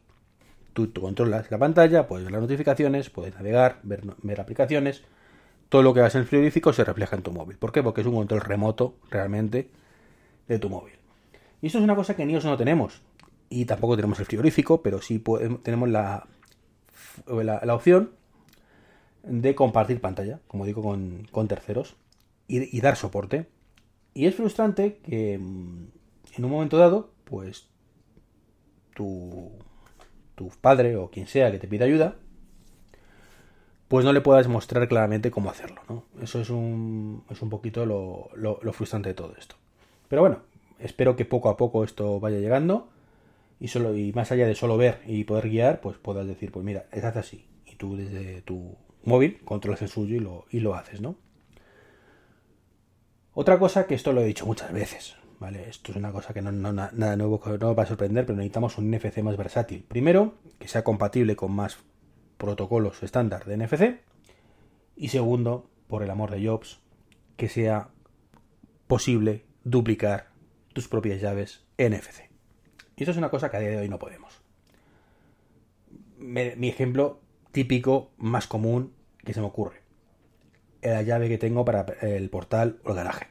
Tú, 0.73 0.91
controlas 0.93 1.51
la 1.51 1.59
pantalla, 1.59 2.07
puedes 2.07 2.25
ver 2.25 2.33
las 2.33 2.41
notificaciones, 2.41 3.11
puedes 3.11 3.35
navegar, 3.35 3.81
ver, 3.83 4.03
ver 4.23 4.41
aplicaciones. 4.41 5.03
Todo 5.69 5.83
lo 5.83 5.93
que 5.93 6.01
hagas 6.01 6.15
en 6.15 6.23
el 6.23 6.27
frigorífico 6.27 6.73
se 6.73 6.83
refleja 6.83 7.17
en 7.17 7.23
tu 7.23 7.33
móvil. 7.33 7.59
¿Por 7.59 7.73
qué? 7.73 7.83
Porque 7.83 8.01
es 8.01 8.07
un 8.07 8.15
control 8.15 8.41
remoto 8.41 8.95
realmente 9.11 9.69
de 10.49 10.59
tu 10.59 10.71
móvil. 10.71 11.00
Y 11.63 11.67
esto 11.67 11.79
es 11.79 11.85
una 11.85 11.97
cosa 11.97 12.17
que 12.17 12.23
en 12.23 12.31
iOS 12.31 12.45
no 12.45 12.57
tenemos. 12.57 13.03
Y 13.49 13.65
tampoco 13.65 13.97
tenemos 13.97 14.19
el 14.21 14.27
frigorífico, 14.27 14.83
pero 14.83 15.03
sí 15.03 15.23
tenemos 15.63 15.89
la, 15.89 16.27
la, 17.27 17.75
opción 17.75 18.11
de 19.23 19.55
compartir 19.55 20.01
pantalla, 20.01 20.41
como 20.47 20.65
digo, 20.65 20.83
con, 20.83 21.49
terceros 21.49 21.97
y, 22.47 22.81
dar 22.81 22.97
soporte. 22.97 23.49
Y 24.15 24.27
es 24.27 24.35
frustrante 24.37 24.99
que 25.05 25.39
mm, 25.39 25.87
en 26.37 26.45
un 26.45 26.51
momento 26.51 26.79
dado, 26.79 27.11
pues 27.25 27.69
tu, 28.95 29.51
tu 30.37 30.49
padre 30.61 30.97
o 30.97 31.11
quien 31.11 31.27
sea 31.27 31.51
que 31.51 31.59
te 31.59 31.69
pida 31.69 31.85
ayuda, 31.85 32.17
pues 33.89 34.05
no 34.05 34.13
le 34.13 34.21
puedas 34.21 34.47
mostrar 34.47 34.87
claramente 34.87 35.33
cómo 35.33 35.51
hacerlo. 35.51 35.83
¿no? 35.89 36.05
Eso 36.23 36.41
es 36.41 36.51
un, 36.51 37.25
es 37.31 37.43
un 37.43 37.51
poquito 37.51 37.85
lo, 37.85 38.31
lo 38.37 38.73
frustrante 38.73 39.09
de 39.09 39.15
todo 39.15 39.35
esto. 39.37 39.57
Pero 40.09 40.23
bueno, 40.23 40.39
espero 40.81 41.17
que 41.17 41.25
poco 41.25 41.49
a 41.49 41.57
poco 41.57 41.85
esto 41.85 42.21
vaya 42.21 42.39
llegando 42.39 42.91
y 43.59 43.69
solo 43.69 43.97
y 43.97 44.13
más 44.13 44.33
allá 44.33 44.47
de 44.47 44.55
solo 44.55 44.77
ver 44.77 45.01
y 45.07 45.25
poder 45.25 45.49
guiar, 45.49 45.81
pues 45.81 45.99
puedas 45.99 46.27
decir, 46.27 46.51
pues 46.51 46.65
mira, 46.65 46.87
es 46.93 47.05
así 47.05 47.47
y 47.67 47.77
tú 47.77 47.97
desde 47.97 48.43
tu 48.43 48.77
móvil 49.05 49.41
controlas 49.45 49.83
el 49.83 49.89
suyo 49.89 50.17
y 50.17 50.21
lo, 50.21 50.47
y 50.51 50.61
lo 50.61 50.75
haces, 50.75 51.01
¿no? 51.01 51.17
Otra 53.33 53.59
cosa 53.59 53.87
que 53.87 53.95
esto 53.95 54.13
lo 54.13 54.23
he 54.23 54.27
dicho 54.27 54.45
muchas 54.45 54.73
veces, 54.73 55.17
¿vale? 55.39 55.69
Esto 55.69 55.93
es 55.93 55.97
una 55.97 56.13
cosa 56.13 56.35
que 56.35 56.43
no, 56.43 56.51
no 56.51 56.73
nada 56.73 57.17
nuevo 57.17 57.41
no 57.61 57.75
va 57.75 57.85
a 57.85 57.87
sorprender, 57.87 58.27
pero 58.27 58.37
necesitamos 58.37 58.77
un 58.77 58.91
NFC 58.91 59.19
más 59.23 59.37
versátil. 59.37 59.85
Primero, 59.87 60.35
que 60.59 60.69
sea 60.69 60.83
compatible 60.83 61.37
con 61.37 61.53
más 61.53 61.79
protocolos 62.37 63.03
estándar 63.03 63.45
de 63.45 63.57
NFC. 63.57 64.01
Y 64.97 65.09
segundo, 65.09 65.71
por 65.87 66.03
el 66.03 66.11
amor 66.11 66.31
de 66.31 66.45
Jobs, 66.47 66.81
que 67.37 67.49
sea 67.49 67.91
posible 68.87 69.45
duplicar 69.63 70.30
tus 70.73 70.89
propias 70.89 71.21
llaves 71.21 71.65
NFC. 71.79 72.31
Y 72.97 73.03
eso 73.03 73.13
es 73.13 73.19
una 73.19 73.31
cosa 73.31 73.51
que 73.51 73.57
a 73.57 73.61
día 73.61 73.71
de 73.71 73.79
hoy 73.79 73.89
no 73.89 73.99
podemos. 73.99 74.41
mi 76.19 76.69
ejemplo 76.69 77.21
típico 77.53 78.11
más 78.17 78.47
común 78.47 78.93
que 79.25 79.35
se 79.35 79.41
me 79.41 79.47
ocurre. 79.47 79.81
La 80.83 81.03
llave 81.03 81.29
que 81.29 81.39
tengo 81.39 81.65
para 81.65 81.87
el 82.01 82.31
portal 82.31 82.81
o 82.85 82.91
el 82.91 82.97
garaje. 82.97 83.27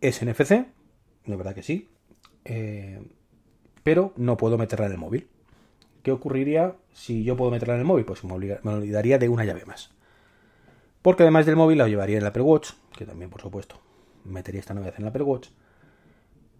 Es 0.00 0.24
NFC, 0.24 0.50
de 0.50 1.36
verdad 1.36 1.54
que 1.54 1.62
sí. 1.62 1.88
Eh, 2.44 3.02
pero 3.82 4.12
no 4.16 4.36
puedo 4.36 4.58
meterla 4.58 4.86
en 4.86 4.92
el 4.92 4.98
móvil. 4.98 5.28
¿Qué 6.02 6.12
ocurriría 6.12 6.76
si 6.92 7.24
yo 7.24 7.36
puedo 7.36 7.50
meterla 7.50 7.74
en 7.74 7.80
el 7.80 7.86
móvil? 7.86 8.04
Pues 8.04 8.24
me, 8.24 8.32
olvidaría 8.32 9.18
de 9.18 9.28
una 9.28 9.44
llave 9.44 9.64
más. 9.64 9.90
Porque 11.02 11.22
además 11.22 11.46
del 11.46 11.56
móvil 11.56 11.78
la 11.78 11.88
llevaría 11.88 12.16
en 12.16 12.22
el 12.22 12.28
Apple 12.28 12.42
Watch, 12.42 12.70
que 12.96 13.06
también 13.06 13.30
por 13.30 13.40
supuesto 13.40 13.80
metería 14.24 14.60
esta 14.60 14.74
novedad 14.74 14.94
en 14.96 15.02
el 15.02 15.08
Apple 15.08 15.22
Watch 15.22 15.48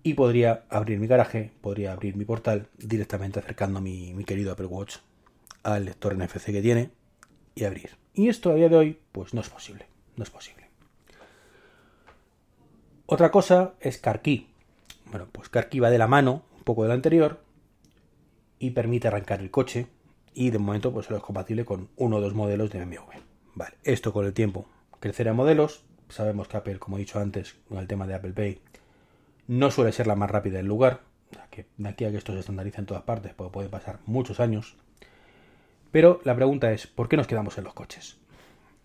y 0.02 0.14
podría 0.14 0.64
abrir 0.68 0.98
mi 0.98 1.06
garaje, 1.06 1.52
podría 1.60 1.92
abrir 1.92 2.16
mi 2.16 2.24
portal 2.24 2.68
directamente 2.78 3.38
acercando 3.38 3.80
mi, 3.80 4.14
mi 4.14 4.24
querido 4.24 4.52
Apple 4.52 4.66
Watch 4.66 4.96
al 5.62 5.84
lector 5.84 6.16
NFC 6.16 6.46
que 6.46 6.62
tiene 6.62 6.90
y 7.54 7.64
abrir. 7.64 7.90
Y 8.14 8.28
esto 8.28 8.50
a 8.50 8.54
día 8.54 8.68
de 8.68 8.76
hoy, 8.76 8.98
pues 9.12 9.34
no 9.34 9.40
es 9.40 9.48
posible, 9.48 9.86
no 10.16 10.24
es 10.24 10.30
posible. 10.30 10.68
Otra 13.06 13.30
cosa 13.30 13.74
es 13.80 13.98
CarKey. 13.98 14.48
Bueno, 15.06 15.28
pues 15.32 15.48
CarKey 15.48 15.80
va 15.80 15.90
de 15.90 15.98
la 15.98 16.06
mano, 16.06 16.44
un 16.56 16.64
poco 16.64 16.82
de 16.82 16.88
lo 16.88 16.94
anterior, 16.94 17.40
y 18.58 18.70
permite 18.70 19.08
arrancar 19.08 19.40
el 19.40 19.50
coche, 19.50 19.86
y 20.34 20.50
de 20.50 20.58
momento 20.58 20.92
pues 20.92 21.06
solo 21.06 21.18
es 21.18 21.22
compatible 21.22 21.64
con 21.64 21.88
uno 21.96 22.16
o 22.16 22.20
dos 22.20 22.34
modelos 22.34 22.70
de 22.70 22.84
BMW. 22.84 23.18
Vale, 23.54 23.76
esto 23.82 24.12
con 24.12 24.26
el 24.26 24.34
tiempo 24.34 24.66
crecerá 25.00 25.32
modelos, 25.32 25.84
sabemos 26.08 26.48
que 26.48 26.56
Apple, 26.56 26.78
como 26.78 26.96
he 26.96 27.00
dicho 27.00 27.18
antes, 27.18 27.56
con 27.68 27.78
el 27.78 27.86
tema 27.86 28.06
de 28.06 28.14
Apple 28.14 28.32
Pay, 28.32 28.60
no 29.48 29.70
suele 29.72 29.90
ser 29.90 30.06
la 30.06 30.14
más 30.14 30.30
rápida 30.30 30.58
del 30.58 30.66
lugar. 30.66 31.00
Que 31.50 31.66
de 31.76 31.88
aquí 31.88 32.04
a 32.04 32.10
que 32.10 32.16
esto 32.16 32.32
se 32.32 32.38
estandarice 32.38 32.78
en 32.78 32.86
todas 32.86 33.02
partes, 33.02 33.34
pues 33.34 33.50
puede 33.50 33.68
pasar 33.68 33.98
muchos 34.06 34.38
años. 34.38 34.76
Pero 35.90 36.20
la 36.24 36.36
pregunta 36.36 36.70
es, 36.70 36.86
¿por 36.86 37.08
qué 37.08 37.16
nos 37.16 37.26
quedamos 37.26 37.58
en 37.58 37.64
los 37.64 37.74
coches? 37.74 38.18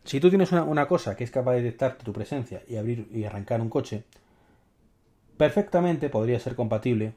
Si 0.05 0.20
tú 0.20 0.29
tienes 0.29 0.51
una, 0.51 0.88
cosa 0.88 1.15
que 1.15 1.24
es 1.24 1.32
capaz 1.32 1.53
de 1.53 1.62
detectar 1.62 1.98
tu 1.98 2.12
presencia 2.12 2.63
y 2.67 2.77
abrir 2.77 3.08
y 3.13 3.24
arrancar 3.25 3.62
un 3.62 3.70
coche, 3.70 4.03
perfectamente 5.38 6.10
podría 6.10 6.39
ser 6.39 6.55
compatible 6.55 7.13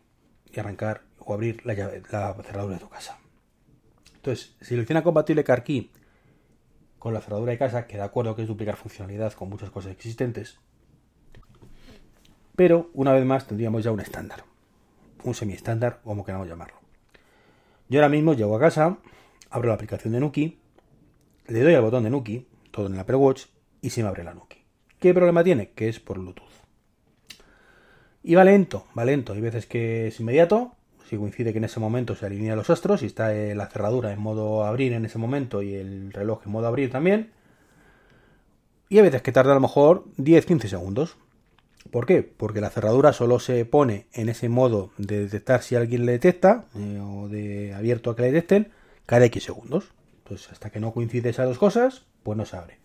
y 0.52 0.60
arrancar 0.60 1.02
o 1.18 1.34
abrir 1.34 1.64
la, 1.64 1.74
la 1.74 2.34
cerradura 2.42 2.74
de 2.74 2.80
tu 2.80 2.88
casa. 2.88 3.18
Entonces, 4.14 4.56
hiciera 4.60 5.02
compatible 5.02 5.42
CarKey 5.42 5.90
con 6.98 7.14
la 7.14 7.20
cerradura 7.20 7.52
de 7.52 7.58
casa, 7.58 7.86
que 7.86 7.96
de 7.96 8.02
acuerdo 8.02 8.36
que 8.36 8.42
es 8.42 8.48
duplicar 8.48 8.76
funcionalidad 8.76 9.32
con 9.32 9.48
muchas 9.48 9.70
cosas 9.70 9.92
existentes, 9.92 10.58
pero 12.56 12.90
una 12.94 13.12
vez 13.12 13.24
más 13.24 13.46
tendríamos 13.46 13.84
ya 13.84 13.92
un 13.92 14.00
estándar, 14.00 14.44
un 15.22 15.34
semi-estándar, 15.34 16.00
como 16.02 16.24
queramos 16.24 16.48
llamarlo. 16.48 16.76
Yo 17.88 18.00
ahora 18.00 18.08
mismo 18.08 18.34
llego 18.34 18.56
a 18.56 18.60
casa, 18.60 18.98
abro 19.50 19.68
la 19.68 19.74
aplicación 19.74 20.12
de 20.12 20.20
Nuki, 20.20 20.58
le 21.46 21.60
doy 21.60 21.74
al 21.74 21.82
botón 21.82 22.02
de 22.02 22.10
Nuki, 22.10 22.46
todo 22.70 22.86
en 22.86 22.94
el 22.94 23.00
Apple 23.00 23.16
Watch, 23.16 23.44
y 23.80 23.90
se 23.90 24.02
me 24.02 24.08
abre 24.08 24.24
la 24.24 24.34
Nuki. 24.34 24.64
¿Qué 24.98 25.14
problema 25.14 25.44
tiene? 25.44 25.70
Que 25.70 25.88
es 25.88 26.00
por 26.00 26.18
Bluetooth. 26.18 26.46
Y 28.24 28.34
va 28.34 28.42
lento, 28.42 28.86
va 28.98 29.04
lento. 29.04 29.34
Hay 29.34 29.40
veces 29.40 29.66
que 29.66 30.08
es 30.08 30.18
inmediato, 30.18 30.72
si 31.08 31.16
coincide 31.16 31.52
que 31.52 31.58
en 31.58 31.64
ese 31.64 31.78
momento 31.78 32.16
se 32.16 32.26
alinean 32.26 32.56
los 32.56 32.70
astros 32.70 33.02
y 33.02 33.06
está 33.06 33.32
eh, 33.34 33.54
la 33.54 33.68
cerradura 33.68 34.12
en 34.12 34.20
modo 34.20 34.64
abrir 34.64 34.92
en 34.92 35.04
ese 35.04 35.18
momento 35.18 35.62
y 35.62 35.74
el 35.74 36.12
reloj 36.12 36.42
en 36.44 36.52
modo 36.52 36.66
abrir 36.66 36.90
también. 36.90 37.30
Y 38.88 38.98
hay 38.98 39.04
veces 39.04 39.22
que 39.22 39.32
tarda 39.32 39.52
a 39.52 39.54
lo 39.54 39.60
mejor 39.60 40.04
10-15 40.18 40.66
segundos. 40.66 41.16
¿Por 41.96 42.04
qué? 42.04 42.22
Porque 42.22 42.60
la 42.60 42.68
cerradura 42.68 43.14
solo 43.14 43.40
se 43.40 43.64
pone 43.64 44.06
en 44.12 44.28
ese 44.28 44.50
modo 44.50 44.90
de 44.98 45.20
detectar 45.20 45.62
si 45.62 45.76
alguien 45.76 46.04
le 46.04 46.12
detecta 46.12 46.66
eh, 46.74 47.00
o 47.02 47.26
de 47.26 47.72
abierto 47.72 48.10
a 48.10 48.16
que 48.16 48.20
le 48.20 48.32
detecten 48.32 48.70
cada 49.06 49.24
X 49.24 49.44
segundos. 49.44 49.92
Entonces, 50.18 50.52
hasta 50.52 50.68
que 50.68 50.78
no 50.78 50.92
coincide 50.92 51.30
esas 51.30 51.46
dos 51.46 51.56
cosas, 51.56 52.04
pues 52.22 52.36
no 52.36 52.44
se 52.44 52.54
abre. 52.58 52.78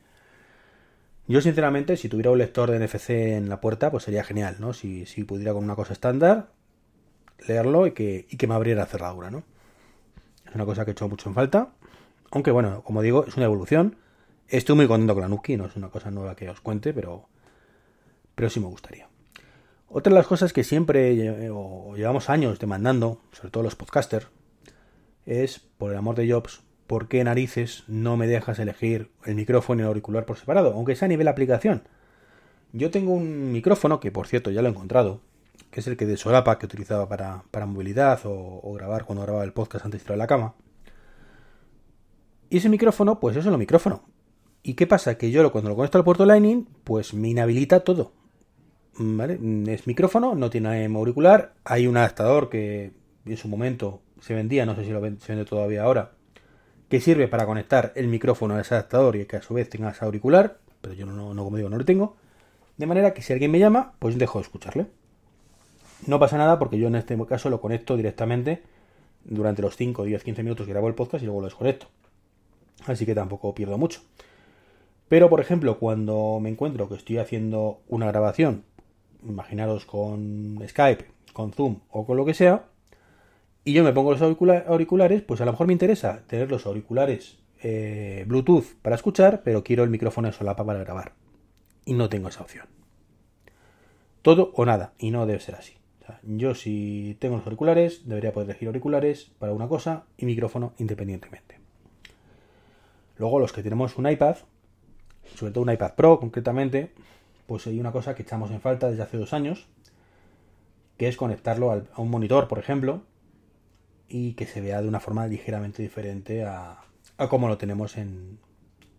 Yo, 1.28 1.42
sinceramente, 1.42 1.98
si 1.98 2.08
tuviera 2.08 2.32
un 2.32 2.38
lector 2.38 2.72
de 2.72 2.80
NFC 2.80 3.10
en 3.10 3.50
la 3.50 3.60
puerta, 3.60 3.92
pues 3.92 4.06
sería 4.06 4.24
genial, 4.24 4.56
¿no? 4.60 4.72
Si, 4.72 5.04
pudiera 5.28 5.52
con 5.52 5.66
una 5.66 5.76
cosa 5.76 5.92
estándar, 5.92 6.48
leerlo 7.46 7.88
y 7.88 7.92
que, 7.92 8.28
y 8.30 8.38
que 8.38 8.48
me 8.48 8.54
abriera 8.54 8.80
la 8.80 8.88
cerradura, 8.88 9.30
¿no? 9.30 9.44
Es 10.48 10.56
una 10.56 10.64
cosa 10.64 10.86
que 10.86 10.92
he 10.92 10.94
hecho 10.94 11.10
mucho 11.10 11.28
en 11.28 11.36
falta. 11.36 11.74
Aunque, 12.32 12.52
bueno, 12.52 12.82
como 12.84 13.02
digo, 13.02 13.26
es 13.28 13.36
una 13.36 13.48
evolución. 13.48 13.98
Estoy 14.48 14.78
muy 14.78 14.88
contento 14.88 15.16
con 15.16 15.22
la 15.24 15.28
Nuki, 15.28 15.58
no 15.58 15.66
es 15.66 15.76
una 15.76 15.90
cosa 15.90 16.12
nueva 16.12 16.38
que 16.38 16.50
os 16.50 16.62
cuente, 16.62 16.94
pero, 16.94 17.28
pero 18.42 18.50
sí 18.50 18.60
me 18.60 18.66
gustaría. 18.66 19.08
Otra 19.88 20.10
de 20.10 20.16
las 20.18 20.26
cosas 20.26 20.52
que 20.52 20.64
siempre 20.64 21.16
llevamos 21.16 22.28
años 22.28 22.58
demandando, 22.58 23.22
sobre 23.34 23.52
todo 23.52 23.62
los 23.62 23.76
podcasters, 23.76 24.30
es, 25.28 25.60
por 25.60 25.92
el 25.92 25.98
amor 26.00 26.16
de 26.16 26.28
Jobs, 26.28 26.64
¿por 26.88 27.08
qué 27.08 27.24
narices 27.24 27.84
no 27.86 28.18
me 28.18 28.26
dejas 28.26 28.58
elegir 28.58 29.12
el 29.26 29.36
micrófono 29.36 29.82
y 29.82 29.84
el 29.84 29.90
auricular 29.90 30.26
por 30.26 30.40
separado? 30.40 30.74
Aunque 30.74 30.96
sea 30.96 31.06
a 31.06 31.10
nivel 31.10 31.28
aplicación. 31.28 31.84
Yo 32.74 32.90
tengo 32.90 33.14
un 33.14 33.52
micrófono, 33.52 34.00
que 34.00 34.12
por 34.12 34.26
cierto 34.26 34.50
ya 34.50 34.64
lo 34.64 34.70
he 34.70 34.72
encontrado, 34.72 35.22
que 35.70 35.82
es 35.82 35.86
el 35.86 35.96
que 35.96 36.08
de 36.08 36.18
solapa 36.18 36.58
que 36.58 36.66
utilizaba 36.66 37.08
para, 37.08 37.68
movilidad 37.68 38.22
o, 38.24 38.74
grabar 38.74 39.06
cuando 39.06 39.22
grababa 39.22 39.44
el 39.44 39.54
podcast 39.54 39.86
antes 39.86 40.04
de 40.04 40.08
ir 40.08 40.14
a 40.14 40.18
la 40.18 40.26
cama. 40.26 40.56
Y 42.50 42.58
ese 42.58 42.70
micrófono, 42.70 43.20
pues 43.20 43.38
es 43.38 43.46
el 43.46 43.56
micrófono. 43.60 44.02
¿Y 44.64 44.74
qué 44.74 44.88
pasa? 44.88 45.16
Que 45.20 45.30
yo 45.30 45.52
cuando 45.52 45.70
lo 45.70 45.76
conecto 45.76 46.00
al 46.00 46.04
puerto 46.04 46.26
Lightning, 46.26 46.68
pues 46.84 47.14
me 47.14 47.30
inhabilita 47.30 47.82
todo. 47.82 48.20
¿Vale? 49.04 49.40
Es 49.68 49.88
micrófono, 49.88 50.36
no 50.36 50.52
tiene 50.52 50.86
auricular, 50.86 51.54
hay 51.64 51.88
un 51.88 51.98
adaptador 51.98 52.50
que 52.50 52.92
en 53.26 53.38
su 53.38 53.48
momento 53.48 54.02
se 54.22 54.36
vendía, 54.36 54.64
no 54.68 54.76
sé 54.76 54.86
si 54.86 54.92
lo 54.92 55.02
se 55.02 55.34
vende 55.34 55.46
todavía 55.46 55.84
ahora, 55.84 56.12
que 56.88 57.02
sirve 57.02 57.28
para 57.28 57.48
conectar 57.48 57.94
el 57.96 58.08
micrófono 58.08 58.56
a 58.56 58.62
ese 58.62 58.76
adaptador 58.76 59.16
y 59.16 59.26
que 59.26 59.38
a 59.38 59.42
su 59.42 59.56
vez 59.56 59.70
tenga 59.70 59.90
ese 59.90 60.06
auricular, 60.06 60.60
pero 60.82 60.94
yo 60.94 61.08
no, 61.08 61.34
no 61.34 61.44
como 61.44 61.58
digo, 61.58 61.68
no 61.68 61.80
lo 61.80 61.86
tengo. 61.86 62.16
De 62.78 62.86
manera 62.86 63.12
que 63.16 63.24
si 63.24 63.34
alguien 63.34 63.50
me 63.50 63.58
llama, 63.58 63.94
pues 63.98 64.20
dejo 64.20 64.38
de 64.38 64.44
escucharle. 64.44 64.86
No 66.06 66.20
pasa 66.20 66.38
nada 66.38 66.60
porque 66.60 66.78
yo 66.78 66.88
en 66.88 66.96
este 66.96 67.18
caso 67.26 67.50
lo 67.50 67.60
conecto 67.60 67.98
directamente 67.98 68.62
durante 69.24 69.64
los 69.64 69.78
5, 69.78 70.04
10, 70.04 70.24
15 70.24 70.44
minutos 70.44 70.68
que 70.68 70.74
grabo 70.74 70.88
el 70.88 70.96
podcast 70.96 71.24
y 71.24 71.26
luego 71.26 71.42
lo 71.42 71.48
desconecto. 71.48 71.88
Así 72.86 73.08
que 73.08 73.16
tampoco 73.16 73.56
pierdo 73.56 73.80
mucho. 73.80 74.02
Pero, 75.12 75.30
por 75.30 75.42
ejemplo, 75.42 75.78
cuando 75.78 76.40
me 76.42 76.48
encuentro 76.48 76.88
que 76.88 76.96
estoy 76.96 77.18
haciendo 77.18 77.82
una 77.90 78.08
grabación, 78.08 78.64
imaginaros 79.28 79.86
con 79.86 80.60
Skype, 80.68 81.06
con 81.34 81.52
Zoom 81.54 81.80
o 81.90 82.06
con 82.06 82.18
lo 82.18 82.26
que 82.26 82.34
sea, 82.34 82.66
y 83.64 83.74
yo 83.74 83.84
me 83.84 83.94
pongo 83.94 84.12
los 84.12 84.22
auriculares, 84.22 85.22
pues 85.22 85.40
a 85.42 85.46
lo 85.46 85.52
mejor 85.52 85.68
me 85.68 85.74
interesa 85.74 86.24
tener 86.28 86.50
los 86.50 86.66
auriculares 86.66 87.38
eh, 87.62 88.26
Bluetooth 88.28 88.66
para 88.82 88.96
escuchar, 88.96 89.44
pero 89.44 89.64
quiero 89.64 89.84
el 89.84 89.92
micrófono 89.92 90.28
de 90.28 90.34
solapa 90.34 90.66
para 90.66 90.80
grabar. 90.80 91.14
Y 91.86 91.94
no 91.94 92.10
tengo 92.10 92.30
esa 92.30 92.42
opción. 92.42 92.66
Todo 94.24 94.52
o 94.56 94.66
nada, 94.66 94.94
y 94.98 95.12
no 95.12 95.26
debe 95.26 95.40
ser 95.40 95.56
así. 95.56 95.74
yo 96.24 96.56
si 96.56 97.18
tengo 97.20 97.38
los 97.38 97.46
auriculares, 97.46 98.08
debería 98.08 98.34
poder 98.34 98.50
elegir 98.50 98.68
auriculares 98.68 99.32
para 99.38 99.54
una 99.54 99.68
cosa 99.68 100.06
y 100.18 100.26
micrófono 100.26 100.74
independientemente. 100.80 101.60
Luego 103.18 103.40
los 103.40 103.54
que 103.54 103.62
tenemos 103.62 103.98
un 103.98 104.10
iPad, 104.10 104.38
sobre 105.36 105.52
todo 105.52 105.64
un 105.64 105.72
iPad 105.72 105.94
Pro 105.94 106.20
concretamente, 106.20 106.92
pues 107.48 107.68
hay 107.68 107.80
una 107.80 107.92
cosa 107.92 108.16
que 108.16 108.24
echamos 108.24 108.52
en 108.52 108.62
falta 108.62 108.90
desde 108.90 109.04
hace 109.04 109.18
dos 109.18 109.34
años, 109.34 109.68
que 110.98 111.08
es 111.08 111.18
conectarlo 111.18 111.72
a 111.72 112.02
un 112.02 112.10
monitor, 112.10 112.48
por 112.48 112.60
ejemplo, 112.60 113.04
y 114.08 114.34
que 114.34 114.46
se 114.46 114.62
vea 114.62 114.82
de 114.82 114.88
una 114.88 115.00
forma 115.00 115.26
ligeramente 115.28 115.82
diferente 115.82 116.44
a, 116.44 116.82
a 117.18 117.30
como 117.30 117.48
lo 117.48 117.58
tenemos 117.58 117.98
en, 117.98 118.40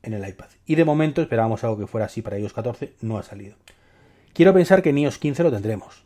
en 0.03 0.15
el 0.15 0.29
iPad. 0.29 0.49
Y 0.67 0.75
de 0.75 0.85
momento 0.85 1.23
esperábamos 1.23 1.63
algo 1.65 1.79
que 1.79 1.87
fuera 1.87 2.07
así 2.07 2.23
para 2.23 2.39
iOS 2.39 2.53
14, 2.53 2.95
no 3.01 3.19
ha 3.19 3.23
salido. 3.23 3.57
Quiero 4.33 4.53
pensar 4.53 4.83
que 4.83 4.91
en 4.91 4.99
iOS 4.99 5.19
15 5.19 5.43
lo 5.43 5.53
tendremos. 5.53 6.05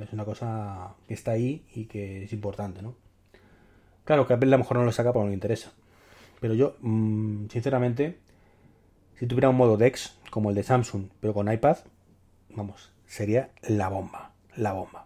Es 0.00 0.12
una 0.12 0.24
cosa 0.24 0.94
que 1.08 1.14
está 1.14 1.32
ahí 1.32 1.64
y 1.74 1.86
que 1.86 2.24
es 2.24 2.32
importante, 2.32 2.82
¿no? 2.82 2.94
Claro 4.04 4.26
que 4.26 4.34
Apple 4.34 4.48
a 4.48 4.52
lo 4.52 4.58
mejor 4.58 4.76
no 4.76 4.84
lo 4.84 4.92
saca 4.92 5.12
porque 5.12 5.24
no 5.24 5.30
le 5.30 5.34
interesa. 5.34 5.72
Pero 6.40 6.54
yo, 6.54 6.76
mm, 6.80 7.46
sinceramente, 7.48 8.18
si 9.18 9.26
tuviera 9.26 9.48
un 9.48 9.56
modo 9.56 9.76
DeX 9.76 10.18
como 10.32 10.48
el 10.48 10.56
de 10.56 10.62
Samsung, 10.62 11.08
pero 11.20 11.34
con 11.34 11.52
iPad, 11.52 11.76
vamos, 12.56 12.90
sería 13.04 13.50
la 13.68 13.90
bomba. 13.90 14.32
La 14.56 14.72
bomba. 14.72 15.04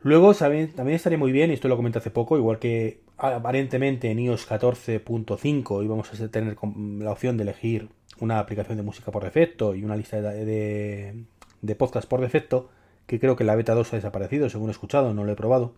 Luego 0.00 0.32
también 0.32 0.72
estaría 0.88 1.18
muy 1.18 1.32
bien, 1.32 1.50
y 1.50 1.54
esto 1.54 1.68
lo 1.68 1.76
comenté 1.76 1.98
hace 1.98 2.10
poco, 2.10 2.38
igual 2.38 2.58
que 2.58 3.02
aparentemente 3.18 4.10
en 4.10 4.20
iOS 4.20 4.48
14.5 4.48 5.84
íbamos 5.84 6.18
a 6.18 6.28
tener 6.28 6.56
la 6.98 7.12
opción 7.12 7.36
de 7.36 7.42
elegir 7.42 7.90
una 8.20 8.38
aplicación 8.38 8.78
de 8.78 8.82
música 8.82 9.12
por 9.12 9.24
defecto 9.24 9.74
y 9.74 9.84
una 9.84 9.96
lista 9.96 10.22
de, 10.22 11.26
de, 11.60 11.74
podcast 11.74 12.08
por 12.08 12.22
defecto, 12.22 12.70
que 13.06 13.20
creo 13.20 13.36
que 13.36 13.44
la 13.44 13.54
beta 13.54 13.74
2 13.74 13.92
ha 13.92 13.96
desaparecido, 13.96 14.48
según 14.48 14.70
he 14.70 14.72
escuchado, 14.72 15.12
no 15.12 15.24
lo 15.24 15.32
he 15.32 15.36
probado. 15.36 15.74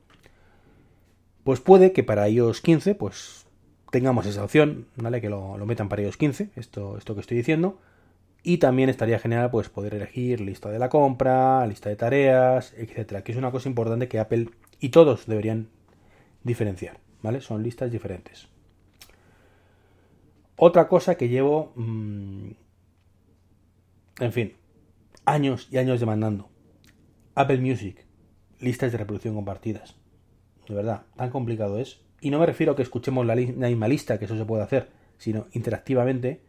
Pues 1.43 1.59
puede 1.59 1.91
que 1.91 2.05
para 2.05 2.29
iOS 2.29 2.61
15 2.61 2.95
pues 2.95 3.48
tengamos 3.91 4.27
esa 4.27 4.45
opción, 4.45 4.87
¿vale? 4.97 5.21
Que 5.21 5.29
lo, 5.29 5.57
metan 5.67 5.89
para 5.89 6.03
iOS 6.03 6.17
15, 6.17 6.51
esto, 6.57 6.99
esto 6.99 7.15
que 7.15 7.21
estoy 7.21 7.37
diciendo. 7.37 7.79
Y 8.43 8.59
también 8.59 8.89
estaría 8.89 9.19
genial 9.19 9.51
pues 9.51 9.69
poder 9.69 9.95
elegir 9.95 10.41
lista 10.41 10.71
de 10.71 10.79
la 10.79 10.89
compra, 10.89 11.67
lista 11.67 11.89
de 11.89 11.97
tareas, 11.97 12.73
etcétera, 12.77 13.23
que 13.23 13.33
es 13.33 13.39
una 13.39 13.51
cosa 13.51 13.69
importante 13.69 14.09
que 14.09 14.19
Apple 14.19 14.51
y 14.81 14.91
todos 14.91 15.27
deberían 15.27 15.69
diferenciar, 16.45 16.99
¿vale? 17.23 17.41
Son 17.41 17.63
listas 17.63 17.91
diferentes. 17.91 18.49
Otra 20.57 20.89
cosa 20.89 21.17
que 21.17 21.29
llevo, 21.29 21.73
mm, 21.77 22.51
en 24.21 24.33
fin, 24.33 24.55
años 25.25 25.69
y 25.71 25.79
años 25.79 26.01
demandando. 26.01 26.49
Apple 27.35 27.59
Music, 27.59 28.05
listas 28.59 28.91
de 28.93 28.99
reproducción 28.99 29.35
compartidas. 29.35 29.95
De 30.69 30.75
verdad, 30.75 31.03
tan 31.17 31.31
complicado 31.31 31.79
es. 31.79 32.01
Y 32.21 32.31
no 32.31 32.39
me 32.39 32.47
refiero 32.47 32.73
a 32.73 32.77
que 32.77 32.83
escuchemos 32.83 33.25
la, 33.25 33.35
la 33.35 33.69
misma 33.69 33.89
lista, 33.89 34.19
que 34.19 34.25
eso 34.25 34.37
se 34.37 34.45
puede 34.45 34.63
hacer, 34.63 34.89
sino 35.19 35.47
interactivamente 35.53 36.41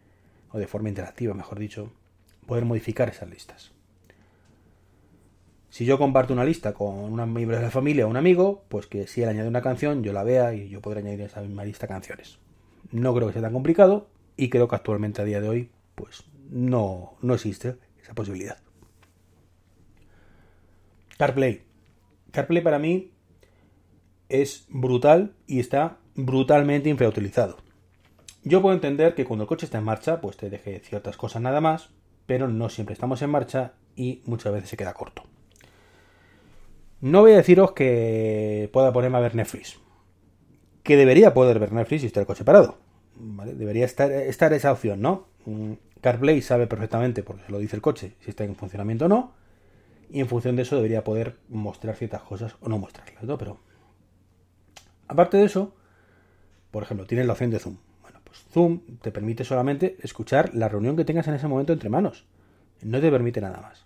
o 0.52 0.58
de 0.58 0.68
forma 0.68 0.90
interactiva, 0.90 1.34
mejor 1.34 1.60
dicho, 1.60 1.92
poder 2.46 2.66
modificar 2.66 3.10
esas 3.10 3.30
listas. 3.30 3.72
Si 5.70 5.86
yo 5.86 6.00
comparto 6.00 6.34
una 6.34 6.44
lista 6.44 6.74
con 6.74 6.98
un 6.98 7.34
miembro 7.34 7.58
de 7.58 7.64
la 7.64 7.70
familia 7.70 8.08
o 8.08 8.10
un 8.10 8.18
amigo, 8.18 8.64
pues 8.70 8.88
que 8.88 9.06
si 9.06 9.22
él 9.22 9.30
añade 9.30 9.48
una 9.48 9.62
canción, 9.62 10.04
yo 10.04 10.14
la 10.14 10.24
vea 10.24 10.56
y 10.56 10.68
yo 10.70 10.82
podré 10.82 11.02
añadir 11.02 11.22
esa 11.22 11.42
misma 11.42 11.64
lista 11.64 11.88
canciones. 11.88 12.40
No 12.92 13.14
creo 13.14 13.28
que 13.28 13.34
sea 13.34 13.44
tan 13.44 13.54
complicado 13.54 14.10
y 14.36 14.50
creo 14.50 14.68
que 14.68 14.76
actualmente 14.76 15.22
a 15.22 15.26
día 15.26 15.42
de 15.42 15.50
hoy, 15.50 15.70
pues 15.94 16.24
no, 16.50 17.14
no 17.22 17.36
existe 17.36 17.76
esa 18.02 18.16
posibilidad. 18.16 18.58
CarPlay. 21.20 21.62
CarPlay 22.32 22.64
para 22.64 22.80
mí 22.80 23.12
es 24.30 24.66
brutal 24.70 25.34
y 25.48 25.60
está 25.60 25.98
brutalmente 26.16 26.90
infrautilizado. 26.90 27.58
Yo 28.44 28.62
puedo 28.62 28.76
entender 28.76 29.16
que 29.16 29.26
cuando 29.26 29.44
el 29.44 29.48
coche 29.48 29.66
está 29.66 29.80
en 29.80 29.84
marcha, 29.84 30.22
pues 30.22 30.38
te 30.38 30.50
deje 30.50 30.80
ciertas 30.80 31.18
cosas 31.18 31.42
nada 31.42 31.60
más, 31.60 31.90
pero 32.26 32.48
no 32.48 32.70
siempre 32.70 32.94
estamos 32.94 33.22
en 33.22 33.32
marcha 33.32 33.74
y 33.96 34.22
muchas 34.26 34.54
veces 34.54 34.70
se 34.70 34.78
queda 34.78 34.94
corto. 34.94 35.24
No 37.02 37.22
voy 37.22 37.34
a 37.34 37.38
deciros 37.38 37.72
que 37.72 38.70
pueda 38.72 38.94
ponerme 38.94 39.18
a 39.18 39.22
ver 39.22 39.36
Netflix, 39.36 39.80
que 40.84 40.96
debería 40.96 41.34
poder 41.34 41.60
ver 41.60 41.72
Netflix 41.72 42.02
si 42.02 42.08
está 42.08 42.20
el 42.20 42.26
coche 42.26 42.44
parado. 42.44 42.78
Debería 43.16 43.86
estar, 43.86 44.12
esa 44.12 44.72
opción, 44.72 45.02
¿no? 45.02 45.28
Mm, 45.46 45.74
CarPlay 46.02 46.42
sabe 46.42 46.68
perfectamente, 46.68 47.24
porque 47.24 47.44
se 47.44 47.52
lo 47.52 47.60
dice 47.60 47.76
el 47.76 47.82
coche, 47.82 48.16
si 48.22 48.30
está 48.30 48.44
en 48.46 48.56
funcionamiento 48.56 49.06
o 49.06 49.08
no, 49.10 49.34
y 50.10 50.22
en 50.22 50.28
función 50.28 50.56
de 50.56 50.62
eso 50.62 50.76
debería 50.76 51.04
poder 51.04 51.38
mostrar 51.50 51.96
ciertas 51.96 52.22
cosas 52.22 52.56
o 52.62 52.70
no 52.70 52.78
mostrarlas, 52.78 53.24
¿no? 53.24 53.38
Pero 53.38 53.60
aparte 55.10 55.36
de 55.36 55.44
eso, 55.44 55.76
por 56.72 56.84
ejemplo, 56.84 57.06
tienes 57.06 57.28
la 57.28 57.34
opción 57.34 57.50
de 57.50 57.60
Zoom. 57.60 57.78
Bueno, 58.02 58.22
pues 58.24 58.38
Zoom 58.52 58.80
te 59.02 59.12
permite 59.12 59.44
solamente 59.44 59.98
escuchar 60.02 60.56
la 60.56 60.70
reunión 60.70 60.96
que 60.96 61.04
tengas 61.04 61.28
en 61.28 61.34
ese 61.34 61.48
momento 61.48 61.74
entre 61.74 61.90
manos. 61.90 62.26
No 62.82 63.02
te 63.02 63.12
permite 63.12 63.42
nada 63.42 63.60
más. 63.60 63.86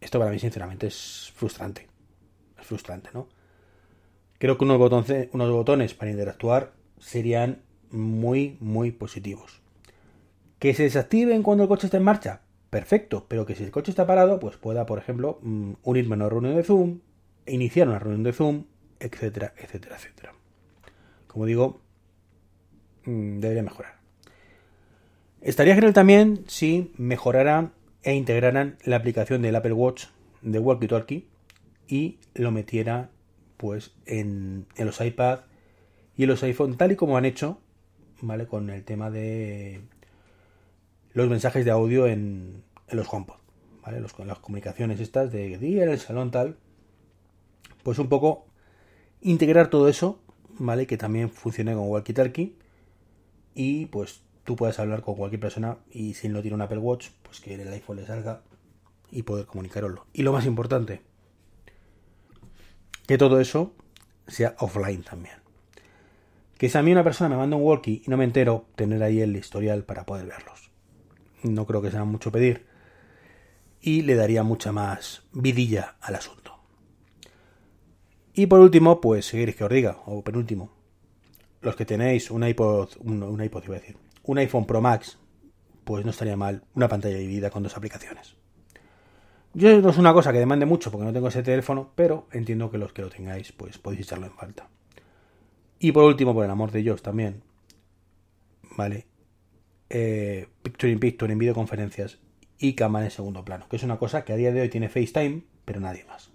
Esto 0.00 0.18
para 0.18 0.30
mí, 0.30 0.38
sinceramente, 0.38 0.86
es 0.86 1.32
frustrante. 1.34 1.88
Es 2.58 2.66
frustrante, 2.66 3.10
¿no? 3.12 3.28
Creo 4.38 4.56
que 4.56 4.64
unos 4.64 4.78
botones, 4.78 5.28
unos 5.32 5.50
botones 5.50 5.94
para 5.94 6.10
interactuar 6.10 6.72
serían 6.98 7.62
muy, 7.90 8.56
muy 8.60 8.92
positivos. 8.92 9.60
¿Que 10.58 10.74
se 10.74 10.84
desactiven 10.84 11.42
cuando 11.42 11.64
el 11.64 11.68
coche 11.68 11.88
está 11.88 11.96
en 11.96 12.04
marcha? 12.04 12.42
Perfecto, 12.70 13.26
pero 13.28 13.46
que 13.46 13.54
si 13.54 13.64
el 13.64 13.70
coche 13.70 13.90
está 13.90 14.06
parado, 14.06 14.38
pues 14.38 14.56
pueda, 14.56 14.86
por 14.86 14.98
ejemplo, 14.98 15.40
mm, 15.42 15.72
unirme 15.82 16.14
a 16.14 16.16
una 16.16 16.28
reunión 16.28 16.56
de 16.56 16.62
Zoom, 16.62 17.00
iniciar 17.46 17.88
una 17.88 17.98
reunión 17.98 18.22
de 18.22 18.32
Zoom, 18.32 18.64
etcétera, 19.00 19.54
etcétera, 19.56 19.96
etcétera. 19.96 20.32
Como 21.26 21.46
digo, 21.46 21.80
mm, 23.04 23.40
debería 23.40 23.62
mejorar. 23.62 23.98
Estaría 25.40 25.74
genial 25.74 25.92
también 25.92 26.44
si 26.48 26.92
mejoraran 26.96 27.72
e 28.02 28.14
integraran 28.14 28.76
la 28.84 28.96
aplicación 28.96 29.42
del 29.42 29.56
Apple 29.56 29.72
Watch 29.72 30.06
de 30.42 30.58
Walkie 30.58 30.88
Talkie 30.88 31.28
y 31.86 32.18
lo 32.34 32.50
metiera 32.50 33.10
pues 33.56 33.92
en, 34.06 34.66
en 34.76 34.86
los 34.86 35.00
iPad 35.00 35.40
y 36.16 36.24
en 36.24 36.28
los 36.28 36.42
iPhone 36.42 36.76
tal 36.76 36.92
y 36.92 36.96
como 36.96 37.16
han 37.16 37.24
hecho, 37.24 37.60
¿vale? 38.20 38.46
Con 38.46 38.70
el 38.70 38.84
tema 38.84 39.10
de 39.10 39.80
los 41.12 41.28
mensajes 41.28 41.64
de 41.64 41.70
audio 41.70 42.06
en, 42.06 42.64
los 42.90 43.12
HomePod, 43.12 43.36
¿vale? 43.82 44.00
Las 44.00 44.38
comunicaciones 44.40 45.00
estas 45.00 45.30
de 45.30 45.58
día 45.58 45.84
en 45.84 45.90
el 45.90 45.98
salón 45.98 46.30
tal. 46.30 46.56
Pues 47.84 47.98
un 47.98 48.08
poco 48.08 48.47
integrar 49.20 49.68
todo 49.70 49.88
eso, 49.88 50.20
¿vale? 50.58 50.86
Que 50.86 50.96
también 50.96 51.30
funcione 51.30 51.74
con 51.74 51.88
Walkie 51.88 52.12
Talkie 52.12 52.56
y 53.54 53.86
pues 53.86 54.22
tú 54.44 54.56
puedas 54.56 54.78
hablar 54.78 55.02
con 55.02 55.16
cualquier 55.16 55.40
persona 55.40 55.78
y 55.90 56.14
si 56.14 56.28
no 56.28 56.42
tiene 56.42 56.54
un 56.54 56.62
Apple 56.62 56.78
Watch, 56.78 57.08
pues 57.22 57.40
que 57.40 57.54
el 57.54 57.68
iPhone 57.68 57.96
le 57.96 58.06
salga 58.06 58.42
y 59.10 59.22
poder 59.22 59.46
comunicarlo. 59.46 60.06
Y 60.12 60.22
lo 60.22 60.32
más 60.32 60.46
importante, 60.46 61.02
que 63.06 63.18
todo 63.18 63.40
eso 63.40 63.72
sea 64.26 64.54
offline 64.58 65.02
también. 65.02 65.36
Que 66.56 66.68
si 66.68 66.76
a 66.76 66.82
mí 66.82 66.92
una 66.92 67.04
persona 67.04 67.30
me 67.30 67.36
manda 67.36 67.56
un 67.56 67.62
walkie 67.62 68.02
y 68.04 68.10
no 68.10 68.16
me 68.16 68.24
entero, 68.24 68.66
tener 68.74 69.02
ahí 69.02 69.20
el 69.20 69.36
historial 69.36 69.84
para 69.84 70.04
poder 70.04 70.26
verlos 70.26 70.68
no 71.42 71.66
creo 71.66 71.82
que 71.82 71.90
sea 71.90 72.04
mucho 72.04 72.32
pedir, 72.32 72.66
y 73.80 74.02
le 74.02 74.14
daría 74.14 74.42
mucha 74.42 74.72
más 74.72 75.22
vidilla 75.32 75.96
al 76.00 76.16
asunto. 76.16 76.47
Y 78.38 78.46
por 78.46 78.60
último, 78.60 79.00
pues 79.00 79.26
seguiréis 79.26 79.56
que 79.56 79.64
os 79.64 79.70
diga, 79.70 79.98
o 80.06 80.22
penúltimo, 80.22 80.70
los 81.60 81.74
que 81.74 81.84
tenéis 81.84 82.30
un 82.30 82.46
iPod, 82.46 82.90
un, 83.00 83.42
iPod 83.42 83.64
iba 83.64 83.74
a 83.74 83.80
decir, 83.80 83.96
un 84.22 84.38
iPhone 84.38 84.64
Pro 84.64 84.80
Max, 84.80 85.18
pues 85.82 86.04
no 86.04 86.12
estaría 86.12 86.36
mal 86.36 86.62
una 86.76 86.86
pantalla 86.86 87.16
dividida 87.16 87.50
con 87.50 87.64
dos 87.64 87.76
aplicaciones. 87.76 88.36
Yo 89.54 89.82
no 89.82 89.90
es 89.90 89.98
una 89.98 90.12
cosa 90.12 90.32
que 90.32 90.38
demande 90.38 90.66
mucho 90.66 90.92
porque 90.92 91.04
no 91.04 91.12
tengo 91.12 91.26
ese 91.26 91.42
teléfono, 91.42 91.90
pero 91.96 92.28
entiendo 92.30 92.70
que 92.70 92.78
los 92.78 92.92
que 92.92 93.02
lo 93.02 93.10
tengáis, 93.10 93.50
pues 93.50 93.76
podéis 93.76 94.02
echarlo 94.02 94.26
en 94.26 94.32
falta. 94.34 94.68
Y 95.80 95.90
por 95.90 96.04
último, 96.04 96.32
por 96.32 96.44
el 96.44 96.50
amor 96.52 96.70
de 96.70 96.82
Dios 96.82 97.02
también, 97.02 97.42
¿vale? 98.76 99.08
eh, 99.90 100.46
Picture 100.62 100.92
in 100.92 101.00
Picture 101.00 101.32
en 101.32 101.40
videoconferencias 101.40 102.18
y 102.56 102.74
cámara 102.74 103.06
en 103.06 103.10
segundo 103.10 103.44
plano, 103.44 103.66
que 103.68 103.74
es 103.74 103.82
una 103.82 103.98
cosa 103.98 104.24
que 104.24 104.32
a 104.32 104.36
día 104.36 104.52
de 104.52 104.60
hoy 104.60 104.68
tiene 104.68 104.88
FaceTime, 104.88 105.42
pero 105.64 105.80
nadie 105.80 106.04
más. 106.04 106.30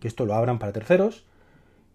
Que 0.00 0.08
esto 0.08 0.26
lo 0.26 0.34
abran 0.34 0.58
para 0.58 0.72
terceros 0.72 1.26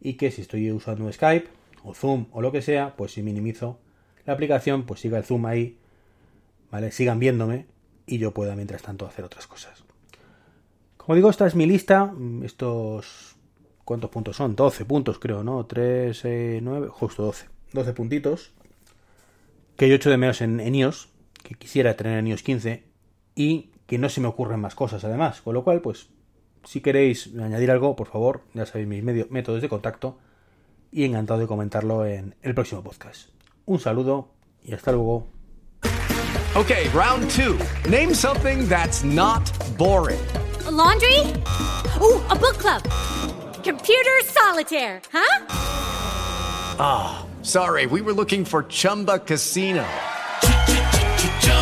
y 0.02 0.14
que 0.14 0.32
si 0.32 0.42
estoy 0.42 0.72
usando 0.72 1.12
Skype 1.12 1.48
o 1.84 1.94
Zoom 1.94 2.28
o 2.32 2.42
lo 2.42 2.52
que 2.52 2.62
sea, 2.62 2.96
pues 2.96 3.14
si 3.14 3.24
minimizo 3.24 3.80
la 4.26 4.34
aplicación, 4.34 4.86
pues 4.86 5.00
siga 5.00 5.18
el 5.18 5.24
Zoom 5.24 5.46
ahí, 5.46 5.78
¿vale? 6.72 6.92
Sigan 6.92 7.20
viéndome 7.20 7.66
y 8.06 8.18
yo 8.18 8.34
pueda 8.34 8.56
mientras 8.56 8.82
tanto 8.82 9.06
hacer 9.06 9.26
otras 9.26 9.48
cosas. 9.48 9.84
Como 10.98 11.16
digo, 11.16 11.30
esta 11.30 11.48
es 11.48 11.56
mi 11.56 11.66
lista, 11.66 12.14
estos... 12.44 13.36
¿Cuántos 13.84 14.12
puntos 14.12 14.36
son? 14.36 14.56
12 14.56 14.86
puntos 14.86 15.18
creo, 15.18 15.44
¿no? 15.44 15.66
3, 15.66 16.62
9, 16.62 16.90
justo 16.90 17.24
12. 17.24 17.48
12 17.74 17.94
puntitos 17.94 18.54
que 19.80 19.88
yo 19.88 19.96
echo 19.96 20.10
de 20.10 20.18
menos 20.18 20.42
en, 20.42 20.76
iOS, 20.76 21.08
que 21.42 21.56
quisiera 21.56 21.96
tener 21.96 22.20
en 22.20 22.28
iOS 22.28 22.44
15 22.44 22.84
y 23.34 23.72
que 23.88 23.98
no 23.98 24.10
se 24.10 24.20
me 24.20 24.28
ocurren 24.28 24.60
más 24.60 24.76
cosas 24.76 25.06
además. 25.06 25.42
Con 25.42 25.54
lo 25.54 25.64
cual, 25.64 25.80
pues, 25.82 26.10
si 26.70 26.82
queréis 26.82 27.32
añadir 27.42 27.72
algo, 27.72 27.96
por 27.96 28.10
favor, 28.10 28.44
ya 28.54 28.64
sabéis 28.64 28.88
mis 28.88 29.04
métodos 29.32 29.60
de 29.60 29.68
contacto 29.68 30.20
y 30.92 31.04
encantado 31.04 31.40
de 31.40 31.48
comentarlo 31.48 32.06
en 32.06 32.36
el 32.44 32.54
próximo 32.54 32.84
podcast. 32.84 33.30
Un 33.66 33.80
saludo 33.80 34.30
y 34.62 34.76
hasta 34.76 34.92
luego. 34.92 35.26
Ok, 36.54 36.72
round 36.94 37.28
two. 37.32 37.58
Name 37.90 38.14
something 38.14 38.70
that's 38.70 39.04
not 39.04 39.52
boring. 39.80 40.20
laundry? 40.70 41.22
Oh, 42.00 42.24
a 42.30 42.36
book 42.36 42.60
club. 42.60 42.84
Computer 43.64 44.20
solitaire, 44.26 45.02
huh? 45.12 45.46
Ah. 46.78 47.26
Sorry, 47.42 47.86
we 47.86 48.02
were 48.02 48.12
looking 48.14 48.44
for 48.44 48.64
Chumba 48.64 49.18
Casino. 49.20 49.86